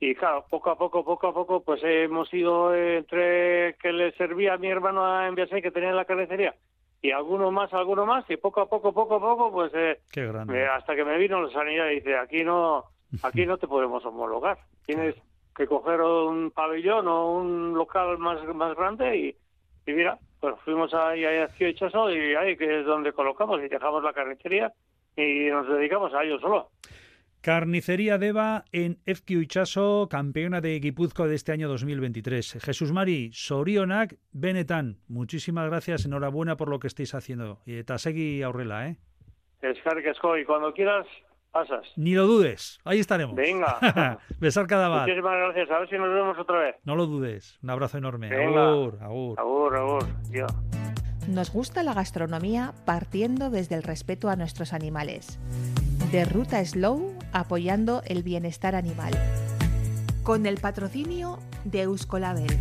[0.00, 4.54] y claro, poco a poco, poco a poco, pues hemos ido entre que le servía
[4.54, 6.56] a mi hermano en Biasay, que tenía la carnicería,
[7.04, 10.24] y alguno más, alguno más, y poco a poco, poco a poco, pues eh, Qué
[10.24, 10.66] grande.
[10.66, 12.82] hasta que me vino la sanidad y dice, aquí no,
[13.22, 15.14] aquí no te podemos homologar, tienes
[15.54, 19.36] que coger un pabellón o un local más, más grande y,
[19.86, 24.02] y mira, pues fuimos ahí a Chaso y ahí que es donde colocamos y dejamos
[24.02, 24.72] la carnicería
[25.14, 26.70] y nos dedicamos a ello solo.
[27.44, 32.56] Carnicería Deva en Ezquio Itxaso, campeona de Guipúzcoa de este año 2023.
[32.58, 37.60] Jesús Mari, Sorionak, Benetan, muchísimas gracias, enhorabuena por lo que estáis haciendo.
[37.66, 38.96] Y Tasegui Aurrela, ¿eh?
[39.60, 41.06] Escarque Esco, y cuando quieras,
[41.50, 41.86] pasas.
[41.96, 43.36] Ni lo dudes, ahí estaremos.
[43.36, 44.18] Venga.
[44.40, 45.06] Besar cada bar.
[45.06, 46.76] Muchísimas gracias, a ver si nos vemos otra vez.
[46.84, 47.58] No lo dudes.
[47.62, 48.30] Un abrazo enorme.
[48.30, 48.70] Venga.
[48.70, 49.38] Agur, agur.
[49.38, 50.04] Agur, agur.
[50.30, 50.50] Dios.
[51.28, 55.38] Nos gusta la gastronomía partiendo desde el respeto a nuestros animales.
[56.10, 59.12] De Ruta Slow apoyando el bienestar animal.
[60.22, 62.58] Con el patrocinio de Euskolabel.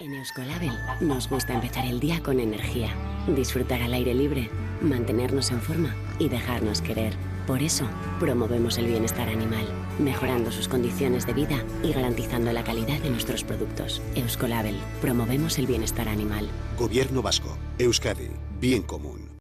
[0.00, 2.90] En Euskolabel nos gusta empezar el día con energía,
[3.28, 4.50] disfrutar al aire libre,
[4.80, 7.12] mantenernos en forma y dejarnos querer.
[7.46, 7.86] Por eso,
[8.18, 9.66] promovemos el bienestar animal,
[9.98, 14.02] mejorando sus condiciones de vida y garantizando la calidad de nuestros productos.
[14.14, 16.48] Euskolabel, promovemos el bienestar animal.
[16.78, 17.56] Gobierno vasco.
[17.78, 18.30] Euskadi.
[18.58, 19.35] Bien común.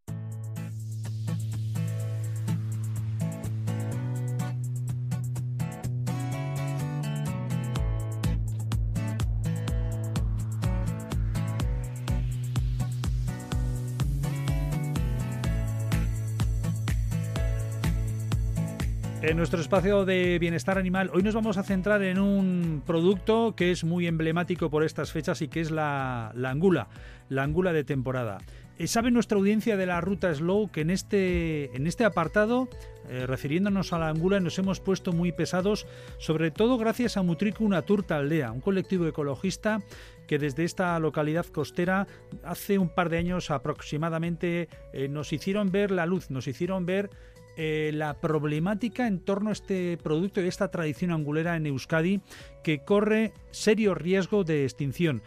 [19.45, 23.83] Nuestro espacio de bienestar animal, hoy nos vamos a centrar en un producto que es
[23.83, 26.87] muy emblemático por estas fechas y que es la, la angula,
[27.29, 28.39] la angula de temporada.
[28.79, 32.67] Eh, ¿Sabe nuestra audiencia de la ruta Slow que en este, en este apartado,
[33.07, 35.85] eh, refiriéndonos a la angula, nos hemos puesto muy pesados,
[36.17, 39.79] sobre todo gracias a Mutrico Una Turta Aldea, un colectivo ecologista
[40.27, 42.07] que desde esta localidad costera
[42.43, 47.11] hace un par de años aproximadamente eh, nos hicieron ver la luz, nos hicieron ver
[47.57, 52.19] eh, la problemática en torno a este producto y esta tradición angulera en Euskadi
[52.63, 55.21] que corre serio riesgo de extinción.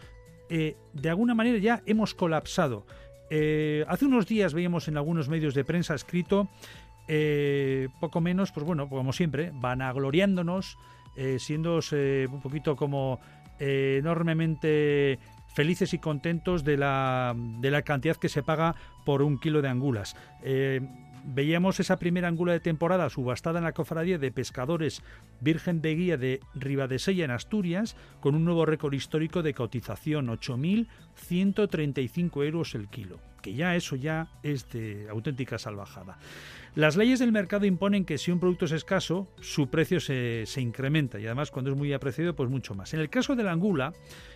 [0.49, 2.85] Eh, de alguna manera ya hemos colapsado.
[3.31, 6.49] Eh, hace unos días veíamos en algunos medios de prensa escrito,
[7.99, 10.77] poco menos, pues bueno, como siempre, vanagloriándonos,
[11.39, 11.79] siendo
[12.31, 13.19] un poquito como
[13.57, 15.17] enormemente
[15.55, 18.75] felices y contentos de la, de la cantidad que se paga
[19.05, 20.15] por un kilo de angulas.
[21.25, 25.03] Veíamos esa primera angula de temporada subastada en la cofradía de pescadores
[25.41, 32.45] Virgen de Guía de Ribadesella en Asturias, con un nuevo récord histórico de cotización, 8.135
[32.45, 36.17] euros el kilo, que ya eso ya es de auténtica salvajada.
[36.75, 41.19] Las leyes del mercado imponen que si un producto es escaso, su precio se, incrementa
[41.19, 42.93] y además cuando es muy apreciado, pues mucho más.
[42.93, 43.93] En el caso de la angula,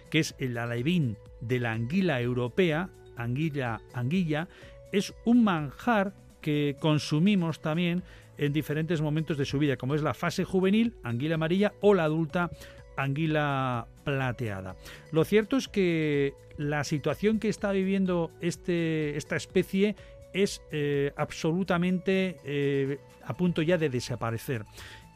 [0.09, 4.47] que es el alevín de la anguila europea, anguilla, anguilla
[4.91, 6.13] es un manjar
[6.43, 8.03] que consumimos también
[8.37, 12.03] en diferentes momentos de su vida, como es la fase juvenil, anguila amarilla, o la
[12.03, 12.51] adulta,
[12.97, 14.75] anguila plateada.
[15.11, 19.95] Lo cierto es que la situación que está viviendo este, esta especie
[20.33, 24.65] es eh, absolutamente eh, a punto ya de desaparecer.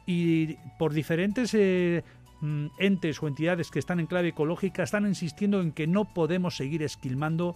[0.05, 2.03] Y por diferentes eh,
[2.39, 6.55] mm, entes o entidades que están en clave ecológica están insistiendo en que no podemos
[6.55, 7.55] seguir esquilmando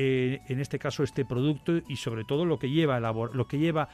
[0.00, 3.88] en este caso este producto y sobre todo lo que lleva lo que lleva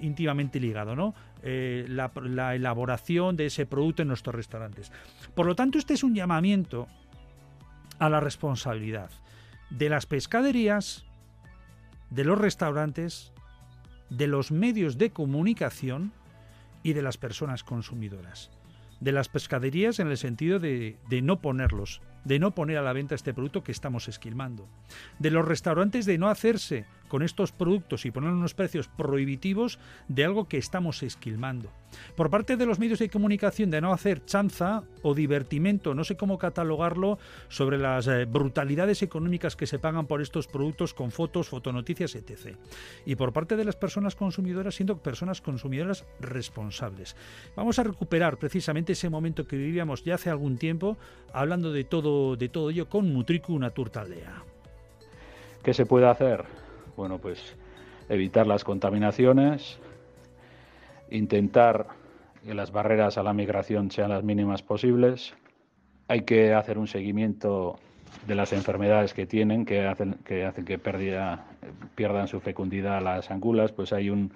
[0.00, 4.92] íntimamente ligado no la, la, elaboración de ese producto en nuestros restaurantes
[5.34, 6.86] por lo tanto este es un llamamiento
[7.98, 9.10] a la responsabilidad
[9.70, 11.06] de las pescaderías
[12.12, 13.32] de los restaurantes,
[14.10, 16.12] de los medios de comunicación
[16.82, 18.50] y de las personas consumidoras.
[19.00, 22.92] De las pescaderías en el sentido de, de no ponerlos de no poner a la
[22.92, 24.68] venta este producto que estamos esquilmando.
[25.18, 30.24] De los restaurantes de no hacerse con estos productos y poner unos precios prohibitivos de
[30.24, 31.70] algo que estamos esquilmando.
[32.16, 36.16] Por parte de los medios de comunicación de no hacer chanza o divertimento, no sé
[36.16, 37.18] cómo catalogarlo,
[37.50, 42.56] sobre las eh, brutalidades económicas que se pagan por estos productos con fotos, fotonoticias, etc.
[43.04, 47.14] Y por parte de las personas consumidoras, siendo personas consumidoras responsables.
[47.54, 50.96] Vamos a recuperar precisamente ese momento que vivíamos ya hace algún tiempo,
[51.34, 54.44] hablando de todo de todo ello con Mutriku Naturtaldea.
[55.62, 56.61] ¿Qué se puede hacer?
[56.96, 57.56] Bueno, pues
[58.08, 59.78] evitar las contaminaciones,
[61.10, 61.86] intentar
[62.44, 65.34] que las barreras a la migración sean las mínimas posibles.
[66.08, 67.78] Hay que hacer un seguimiento
[68.26, 70.78] de las enfermedades que tienen, que hacen que,
[71.94, 73.72] pierdan su fecundidad las angulas.
[73.72, 74.32] Pues hay un,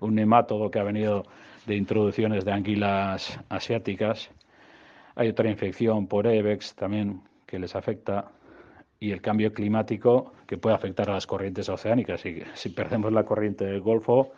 [0.00, 1.24] un nemátodo que ha venido
[1.66, 4.30] de introducciones de anguilas asiáticas
[5.20, 8.30] hay otra infección por EBEX también que les afecta
[9.00, 12.24] y el cambio climático que puede afectar a las corrientes oceánicas.
[12.26, 14.32] Y si perdemos la corriente del Golfo,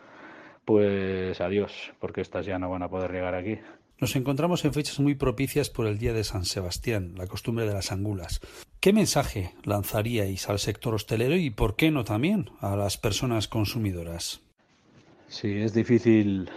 [0.63, 3.59] pues adiós, porque estas ya no van a poder llegar aquí.
[3.99, 7.73] Nos encontramos en fechas muy propicias por el Día de San Sebastián, la costumbre de
[7.73, 8.39] las angulas.
[8.79, 14.41] ¿Qué mensaje lanzaríais al sector hostelero y por qué no también a las personas consumidoras?
[15.27, 16.49] Sí, es difícil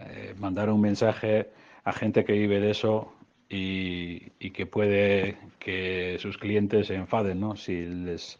[0.00, 1.50] eh, mandar un mensaje
[1.84, 3.12] a gente que vive de eso
[3.56, 7.56] y, que puede que sus clientes se enfaden ¿no?
[7.56, 8.38] si les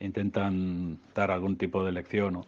[0.00, 2.44] intentan dar algún tipo de lección.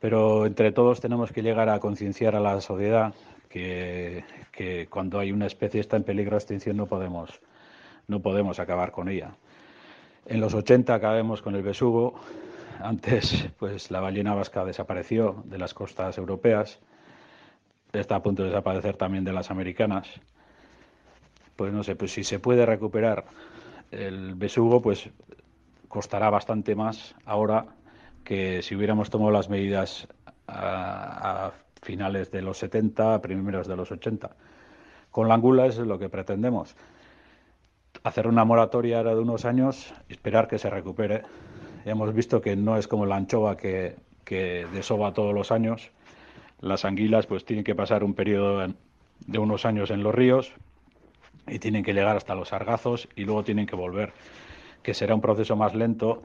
[0.00, 3.14] Pero entre todos tenemos que llegar a concienciar a la sociedad
[3.48, 7.40] que, que, cuando hay una especie está en peligro de extinción no podemos,
[8.06, 9.34] no podemos acabar con ella.
[10.26, 12.14] En los 80 acabamos con el besugo.
[12.80, 16.80] Antes, pues la ballena vasca desapareció de las costas europeas.
[17.92, 20.08] Está a punto de desaparecer también de las americanas
[21.56, 23.24] pues no sé, pues si se puede recuperar
[23.90, 25.08] el besugo, pues
[25.88, 27.66] costará bastante más ahora
[28.24, 30.08] que si hubiéramos tomado las medidas
[30.48, 31.52] a,
[31.82, 34.30] finales de los 70, primeros de los 80.
[35.10, 36.74] Con la angula es lo que pretendemos.
[38.02, 41.22] Hacer una moratoria ahora de unos años esperar que se recupere.
[41.84, 45.90] hemos visto que no es como la anchoa que, que desova todos los años.
[46.60, 48.66] Las anguilas pues tienen que pasar un periodo
[49.26, 50.54] de unos años en los ríos
[51.46, 54.12] y tienen que llegar hasta los sargazos y luego tienen que volver,
[54.82, 56.22] que será un proceso más lento,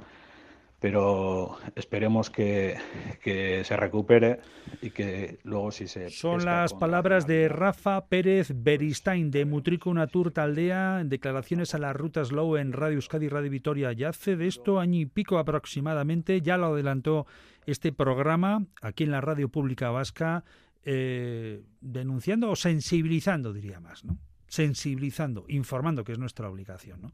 [0.80, 2.78] pero esperemos que,
[3.22, 4.40] que se recupere
[4.82, 6.10] y que luego si se...
[6.10, 11.92] Son las palabras de Rafa Pérez Beristain de Mutrico Natur Taldea en declaraciones a la
[11.92, 13.92] Ruta Slow en Radio Euskadi y Radio Vitoria.
[13.92, 17.28] Ya hace de esto año y pico aproximadamente, ya lo adelantó
[17.66, 20.46] este programa aquí en la Radio Pública Vasca,
[20.86, 24.18] eh, denunciando o sensibilizando, diría más, ¿no?
[24.50, 27.14] Sensibilizando, informando, que es nuestra obligación,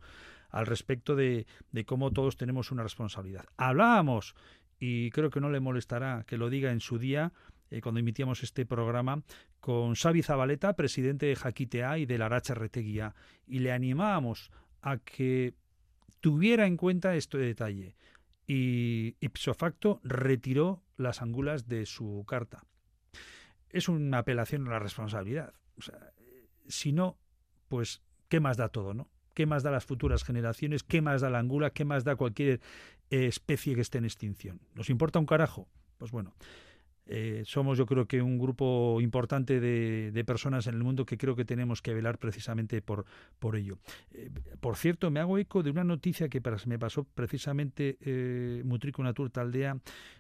[0.50, 3.46] al respecto de, de cómo todos tenemos una responsabilidad.
[3.58, 4.36] Hablábamos,
[4.80, 7.32] y creo que no le molestará que lo diga en su día,
[7.72, 9.24] eh, cuando emitíamos este programa,
[9.60, 13.16] con Xavi Zabaleta, presidente de Jaquitea y de la Aracha Reteguía,
[13.48, 15.56] y le animábamos a que
[16.22, 17.96] tuviera en cuenta este detalle.
[18.48, 22.64] Y ipso facto retiró las angulas de su carta.
[23.70, 25.54] Es una apelación a la responsabilidad.
[25.78, 26.12] O sea,
[26.68, 27.18] si no,
[27.68, 29.10] pues ¿qué más da todo, no?
[29.34, 30.84] ¿Qué más da las futuras generaciones?
[30.84, 31.72] ¿Qué más da la angula?
[31.72, 32.62] ¿Qué más da cualquier
[33.10, 34.62] eh, especie que esté en extinción?
[34.74, 35.68] ¿Nos importa un carajo?
[35.98, 36.34] Pues bueno,
[37.08, 41.36] eh, somos yo creo que un grupo importante de, personas en el mundo que creo
[41.36, 43.06] que tenemos que velar precisamente por,
[43.38, 43.78] por ello.
[44.12, 49.04] Eh, por cierto, me hago eco de una noticia que me pasó precisamente eh, Mutrico
[49.04, 49.78] Natur Taldea,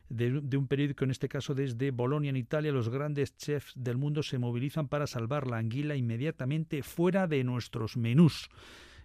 [0.10, 2.72] de, de, un periódico, en este caso desde Bolonia, en Italia.
[2.72, 7.98] Los grandes chefs del mundo se movilizan para salvar la anguila inmediatamente fuera de nuestros
[7.98, 8.50] menús.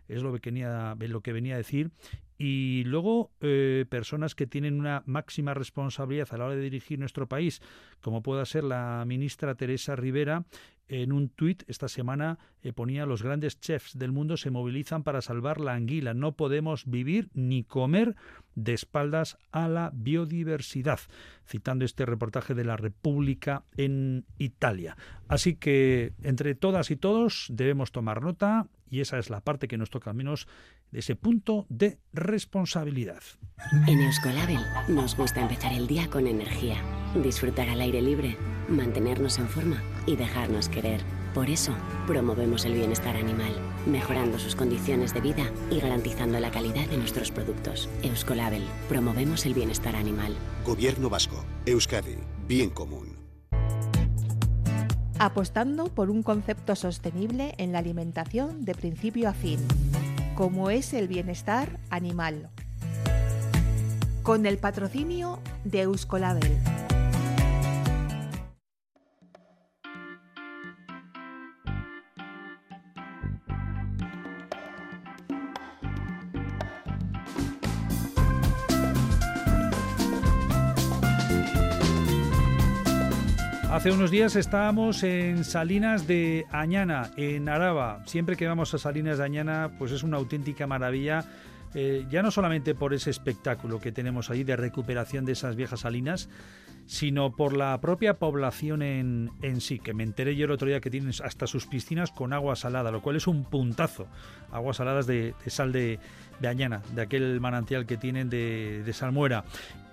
[0.09, 1.91] Es lo que venía, lo que venía a decir
[2.43, 7.29] y luego eh, personas que tienen una máxima responsabilidad a la hora de dirigir nuestro
[7.29, 7.61] país,
[8.01, 10.47] como pueda ser la ministra Teresa Rivera,
[10.91, 15.23] en un tuit esta semana eh, ponía los grandes chefs del mundo se movilizan para
[15.23, 16.15] salvar la anguila.
[16.15, 18.17] No podemos vivir ni comer
[18.57, 20.99] de espaldas a la biodiversidad,
[21.47, 24.97] citando este reportaje de la República en Italia.
[25.29, 29.79] Así que entre todas y todos debemos tomar nota y esa es la parte que
[29.79, 30.49] nos toca menos
[30.91, 33.23] de ese punto de responsabilidad.
[33.87, 36.83] En Euskolabel nos gusta empezar el día con energía,
[37.23, 38.37] disfrutar al aire libre,
[38.71, 41.01] mantenernos en forma y dejarnos querer.
[41.35, 41.73] Por eso,
[42.07, 43.53] promovemos el bienestar animal,
[43.87, 47.89] mejorando sus condiciones de vida y garantizando la calidad de nuestros productos.
[48.03, 50.35] Euskolabel, promovemos el bienestar animal.
[50.65, 52.17] Gobierno Vasco, Euskadi,
[52.49, 53.17] bien común.
[55.21, 59.61] Apostando por un concepto sostenible en la alimentación de principio a fin,
[60.35, 62.49] como es el bienestar animal.
[64.23, 66.59] Con el patrocinio de Euskolabel.
[83.81, 88.03] Hace unos días estábamos en Salinas de Añana, en Araba.
[88.05, 91.25] Siempre que vamos a Salinas de Añana, pues es una auténtica maravilla.
[91.73, 95.81] Eh, ya no solamente por ese espectáculo que tenemos ahí de recuperación de esas viejas
[95.81, 96.29] salinas,
[96.85, 99.31] sino por la propia población en,
[99.63, 102.57] sí, que me enteré yo el otro día que tienen hasta sus piscinas con agua
[102.57, 104.09] salada, lo cual es un puntazo.
[104.53, 105.99] Aguas saladas de, sal de,
[106.47, 109.45] Añana, de aquel manantial que tienen de, Salmuera.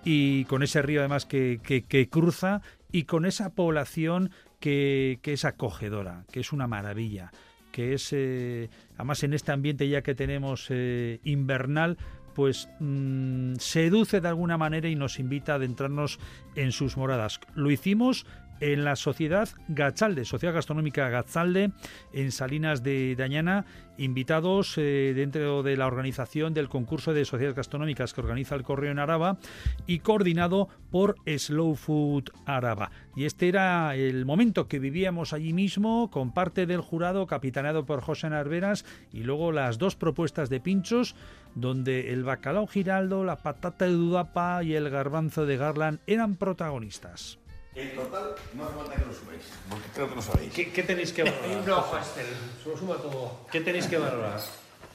[0.03, 2.61] Y con ese río además que cruza
[2.91, 7.31] y con esa población que, que, es acogedora, que es una maravilla,
[7.71, 11.97] que es, eh, además en este ambiente ya que tenemos eh, invernal,
[12.33, 16.19] pues mmm, seduce de alguna manera y nos invita a adentrarnos
[16.55, 17.39] en sus moradas.
[17.55, 18.25] Lo hicimos
[18.59, 21.71] en la Sociedad Gachalde, Sociedad Gastronómica Gachalde,
[22.13, 23.65] en Salinas de Dañana,
[23.97, 28.91] invitados eh, dentro de la organización del concurso de sociedades gastronómicas que organiza el Correo
[28.91, 29.37] en Araba
[29.85, 32.91] y coordinado por Slow Food Araba.
[33.15, 38.01] Y este era el momento que vivíamos allí mismo con parte del jurado capitaneado por
[38.01, 41.15] José Narveras y luego las dos propuestas de pinchos
[41.55, 47.39] donde el bacalao giraldo, la patata de dudapa y el garbanzo de Garland eran protagonistas.
[47.77, 50.51] En total, no hace falta que lo suméis, porque creo que lo sabéis.
[50.51, 51.67] ¿Qué, qué tenéis que valorar?
[51.67, 52.25] no, pastel,
[52.63, 53.41] se lo suma todo.
[53.51, 54.41] ¿Qué tenéis que valorar?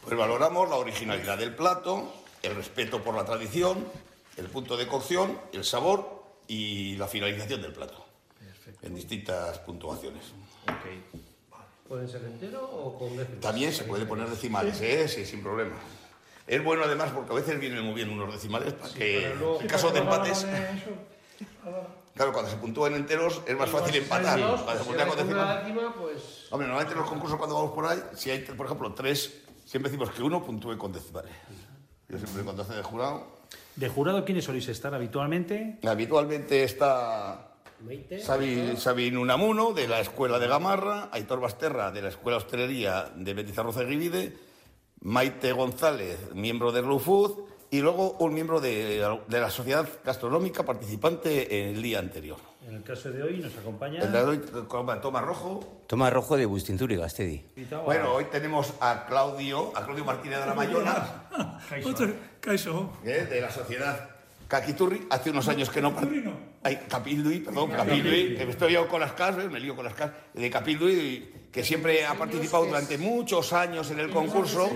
[0.04, 2.12] Pues valoramos la originalidad del plato,
[2.42, 3.86] el respeto por la tradición,
[4.36, 8.04] el punto de cocción, el sabor y la finalización del plato.
[8.40, 8.84] Perfecto.
[8.84, 10.32] En distintas puntuaciones.
[10.64, 11.04] Okay.
[11.86, 13.40] ¿Pueden ser entero o con decimales?
[13.40, 15.06] También se puede poner decimales, ¿eh?
[15.06, 15.76] sí, sin problema.
[16.48, 19.60] Es bueno además porque a veces vienen muy bien unos decimales para sí, que luego,
[19.60, 20.46] en caso de empates...
[22.14, 24.38] Claro, cuando se puntúan enteros es más fácil empatar.
[24.38, 25.64] Dos, cuando pues se puntúan con decimales.
[25.64, 26.46] Décima, pues...
[26.50, 29.90] Hombre, normalmente en los concursos cuando vamos por ahí, si hay, por ejemplo, tres, siempre
[29.90, 31.32] decimos que uno puntúe con decimales.
[32.08, 33.42] Yo siempre cuando hace de jurado.
[33.76, 35.78] ¿De jurado quiénes soléis estar habitualmente?
[35.86, 37.52] Habitualmente está
[38.22, 43.12] Sabi, Sabin Unamuno, de la Escuela de Gamarra, Aitor Basterra, de la Escuela de Hostelería
[43.16, 44.36] de Betizarroza y Rivide,
[45.00, 51.62] Maite González, miembro de Food, y luego un miembro de, de, la sociedad gastronómica participante
[51.62, 52.36] en el día anterior.
[52.68, 54.02] En el caso de hoy nos acompaña...
[54.02, 54.40] El de hoy,
[55.00, 55.82] Tomás Rojo.
[55.86, 57.46] Tomás Rojo de Bustinturi, Gastedi.
[57.86, 61.28] Bueno, hoy tenemos a Claudio, a Claudio Martínez de la Mayona.
[62.40, 62.92] Caixo.
[63.04, 63.26] ¿eh?
[63.28, 64.10] De la sociedad
[64.48, 65.06] Caquiturri.
[65.08, 65.94] Hace unos años que no...
[66.62, 69.94] Ay, Capildui, perdón, Capildui, que me estoy yo con las casas, me lío con las
[69.94, 70.14] casas.
[70.34, 74.68] De Capildui, que siempre ha participado durante muchos años en el concurso.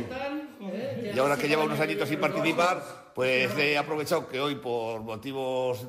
[1.15, 2.83] Y ahora que lleva unos añitos sin participar,
[3.15, 5.87] pues he aprovechado que hoy por motivos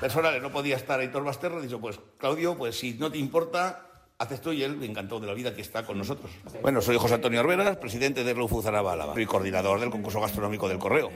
[0.00, 1.58] personales no podía estar Aitor Basterra.
[1.58, 3.86] He dicho, pues Claudio, pues si no te importa,
[4.18, 6.30] haces tú y él, me encantó de la vida que está con nosotros.
[6.62, 9.14] Bueno, soy José Antonio Arberas, presidente de Araba Álava.
[9.14, 11.10] Soy coordinador del concurso gastronómico del Correo.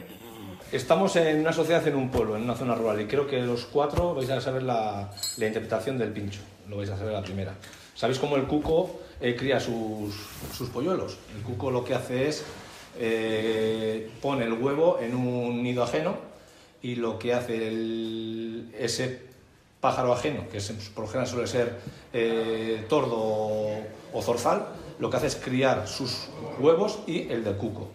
[0.72, 3.66] Estamos en una sociedad en un pueblo, en una zona rural, y creo que los
[3.66, 6.40] cuatro vais a saber la, la interpretación del pincho.
[6.68, 7.54] Lo vais a saber la primera.
[7.94, 10.14] ¿Sabéis cómo el cuco eh, cría sus,
[10.56, 11.18] sus polluelos?
[11.36, 12.44] El cuco lo que hace es
[12.98, 16.16] eh, pone el huevo en un nido ajeno
[16.82, 19.30] y lo que hace el, ese
[19.80, 21.78] pájaro ajeno, que es, por lo general suele ser
[22.12, 23.16] eh, tordo
[24.12, 24.66] o, zorzal,
[24.98, 26.28] lo que hace es criar sus
[26.58, 27.88] huevos y el del cuco.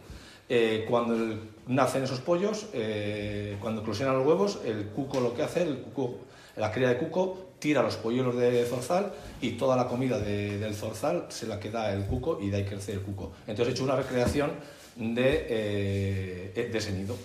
[0.50, 5.44] Eh, cuando el, nacen esos pollos, eh, cuando eclosionan los huevos, el cuco lo que
[5.44, 6.18] hace, el cuco,
[6.56, 10.76] la cría de cuco tira los polluelos de zorzal y toda la comida de, del
[10.76, 13.32] zorzal se la queda el cuco y de ahí crece el cuco.
[13.48, 14.52] Entonces he hecho una recreación
[14.96, 17.16] de, eh, de ese nido.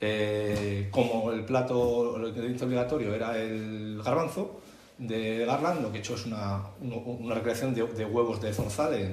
[0.00, 4.60] Eh, como el plato, el ingrediente obligatorio era el garbanzo
[4.98, 8.94] de Garland, lo que he hecho es una, una recreación de, de, huevos de zorzal
[8.94, 9.12] en,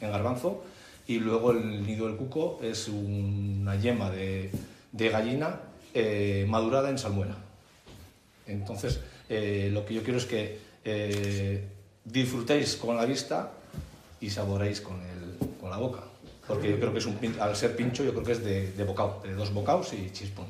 [0.00, 0.64] en, garbanzo
[1.06, 4.50] y luego el nido del cuco es una yema de,
[4.92, 5.60] de gallina
[5.94, 7.36] eh, madurada en salmuera.
[8.46, 11.68] Entonces, eh, lo que yo quiero es que eh,
[12.04, 13.52] disfrutéis con la vista
[14.20, 16.00] y saboréis con, el, con la boca.
[16.46, 18.84] Porque yo creo que es un, al ser pincho, yo creo que es de, de
[18.84, 20.46] bocao, de dos bocaos y chispón.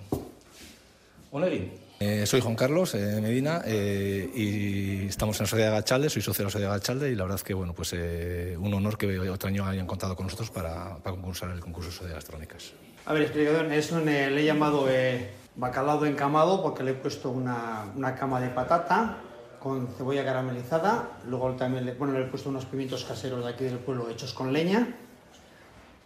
[1.30, 1.82] Oneguín.
[2.04, 6.20] Eh, soy Juan Carlos eh, Medina eh, y estamos en la Sociedad de Gachalde, soy
[6.20, 8.74] socio de la Sociedad de Gachalde y la verdad es que bueno, pues, eh, un
[8.74, 11.94] honor que otro año hayan contado con nosotros para, para concursar en el concurso de
[11.94, 12.72] sociedades gastronómicas.
[13.06, 14.88] A ver, explicador, eso le he llamado
[15.54, 19.18] bacalao encamado porque le he puesto una, una, cama de patata
[19.60, 23.62] con cebolla caramelizada, luego también le, bueno, le he puesto unos pimientos caseros de aquí
[23.62, 24.88] del pueblo hechos con leña,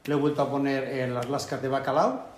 [0.07, 2.37] le he vuelto a poner las lascas de bacalao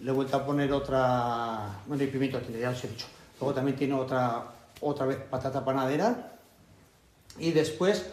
[0.00, 3.06] le he vuelto a poner otra, bueno, y pimiento aquí, ya os he dicho.
[3.40, 4.44] Luego también tiene otra,
[4.80, 6.32] otra vez patata panadera
[7.38, 8.06] y después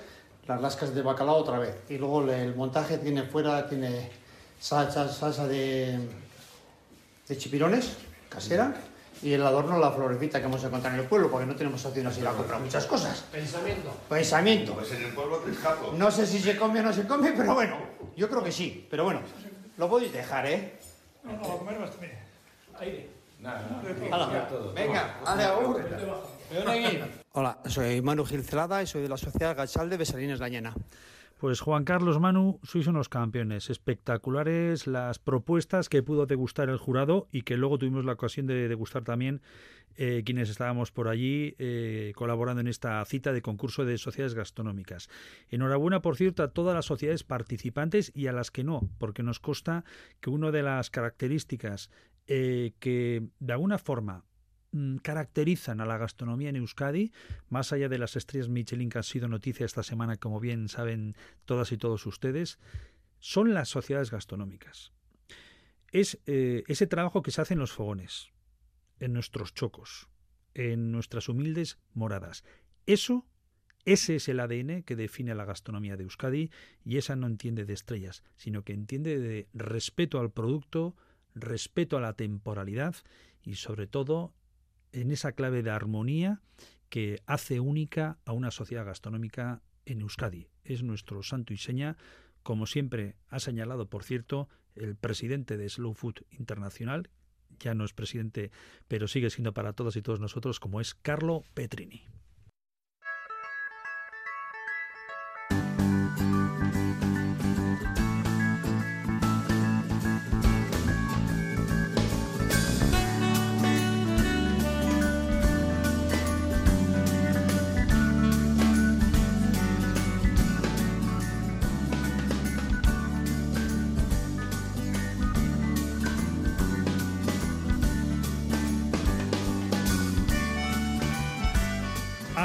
[0.47, 1.75] las lascas de bacalao otra vez.
[1.89, 4.09] Y luego el montaje tiene fuera, tiene
[4.59, 5.99] salsa, salsa de,
[7.27, 7.97] de chipirones
[8.29, 8.73] casera
[9.21, 12.17] y el adorno la florecita que hemos encontrado en el pueblo, porque no tenemos opciones
[12.17, 13.23] ir a comprar muchas cosas.
[13.31, 13.91] Pensamiento.
[14.09, 14.73] Pensamiento.
[14.73, 15.93] Pues en el pueblo triscazo.
[15.93, 17.77] No sé si se come o no se come, pero bueno,
[18.15, 18.87] yo creo que sí.
[18.89, 19.21] Pero bueno,
[19.77, 20.79] lo podéis dejar, ¿eh?
[21.23, 22.07] No, no, a comer bastante.
[22.07, 22.19] Mire,
[22.79, 23.09] aire.
[23.39, 23.67] Nada,
[24.09, 24.47] nada.
[24.73, 25.81] Venga, agur.
[27.33, 30.73] Hola, soy Manu Gil Celada y soy de la Sociedad Gachal de Besalines Lañena.
[31.41, 37.27] Pues Juan Carlos Manu, sois unos campeones espectaculares, las propuestas que pudo degustar el jurado
[37.31, 39.41] y que luego tuvimos la ocasión de degustar también
[39.95, 45.09] eh, quienes estábamos por allí eh, colaborando en esta cita de concurso de sociedades gastronómicas.
[45.49, 49.39] Enhorabuena, por cierto, a todas las sociedades participantes y a las que no, porque nos
[49.39, 49.83] consta
[50.19, 51.89] que una de las características
[52.27, 54.25] eh, que de alguna forma
[55.01, 57.11] caracterizan a la gastronomía en Euskadi,
[57.49, 61.15] más allá de las estrellas Michelin que han sido noticia esta semana, como bien saben
[61.45, 62.59] todas y todos ustedes,
[63.19, 64.93] son las sociedades gastronómicas.
[65.91, 68.31] Es eh, ese trabajo que se hace en los fogones,
[68.99, 70.07] en nuestros chocos,
[70.53, 72.45] en nuestras humildes moradas.
[72.85, 73.27] Eso,
[73.83, 76.49] ese es el ADN que define a la gastronomía de Euskadi
[76.85, 80.95] y esa no entiende de estrellas, sino que entiende de respeto al producto,
[81.35, 82.95] respeto a la temporalidad
[83.43, 84.33] y sobre todo
[84.91, 86.41] en esa clave de armonía
[86.89, 90.49] que hace única a una sociedad gastronómica en Euskadi.
[90.63, 91.97] Es nuestro santo y seña,
[92.43, 97.09] como siempre ha señalado, por cierto, el presidente de Slow Food Internacional,
[97.59, 98.51] ya no es presidente,
[98.87, 102.03] pero sigue siendo para todos y todos nosotros, como es Carlo Petrini.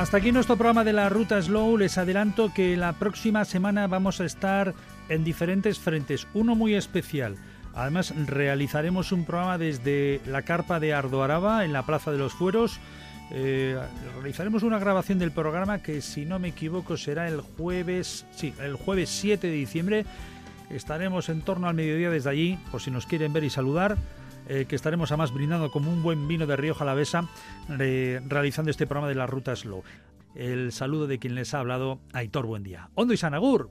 [0.06, 1.78] Hasta aquí nuestro programa de la Ruta Slow.
[1.78, 4.72] Les adelanto que la próxima semana vamos a estar
[5.08, 7.34] en diferentes frentes, uno muy especial.
[7.74, 12.78] Además, realizaremos un programa desde la carpa de Ardoaraba, en la Plaza de los Fueros.
[13.32, 13.76] Eh,
[14.14, 18.76] realizaremos una grabación del programa que, si no me equivoco, será el jueves, sí, el
[18.76, 20.06] jueves 7 de diciembre.
[20.70, 23.96] Estaremos en torno al mediodía desde allí, por si nos quieren ver y saludar.
[24.48, 27.28] Eh, que estaremos además brindando como un buen vino de Río Jalavesa,
[27.80, 29.82] eh, realizando este programa de la Ruta Slow.
[30.34, 32.90] El saludo de quien les ha hablado, Aitor Buen Día.
[32.94, 33.70] Ondo y Sanagur.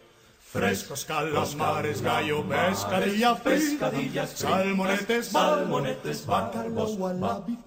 [0.51, 6.97] Frescos calamares, gallo, pescadilla, pescadillas, salmonetes, salmonetes, bácarbos,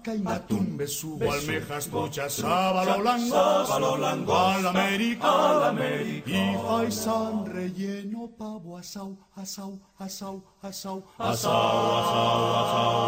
[0.05, 8.77] y atún, besugo, almejas, truchas, sábalo blanco, sábalo blanco, alamérica, américa, y faisán relleno, pavo,
[8.77, 11.51] asau, asau, asau, asau, asau,
[11.97, 12.45] asau,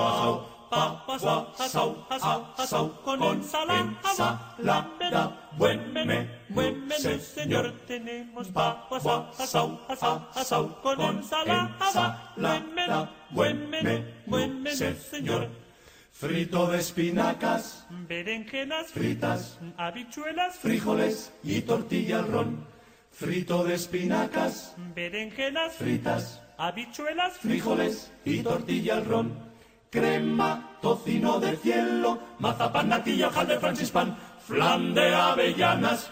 [0.10, 1.24] asau, papas,
[1.60, 4.50] asau, asau, asau, con ensalada,
[5.56, 7.74] buen menú buen menú, señor.
[7.88, 8.98] Tenemos papa
[9.38, 12.34] asau, asau, asau, con ensalada.
[12.36, 15.50] Buen menú, buen menú, buen menú, señor.
[16.12, 22.66] Frito de espinacas, Berenjenas fritas, habichuelas, frijoles y tortilla al ron.
[23.12, 29.48] Frito de espinacas, berenjenas, fritas, habichuelas, frijoles y tortilla al ron.
[29.92, 36.12] Crema, tocino de cielo, mazapán, natilla, hojaldre, francispan, flan de avellanas,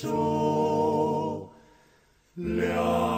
[0.00, 1.50] 受
[2.36, 3.17] 了。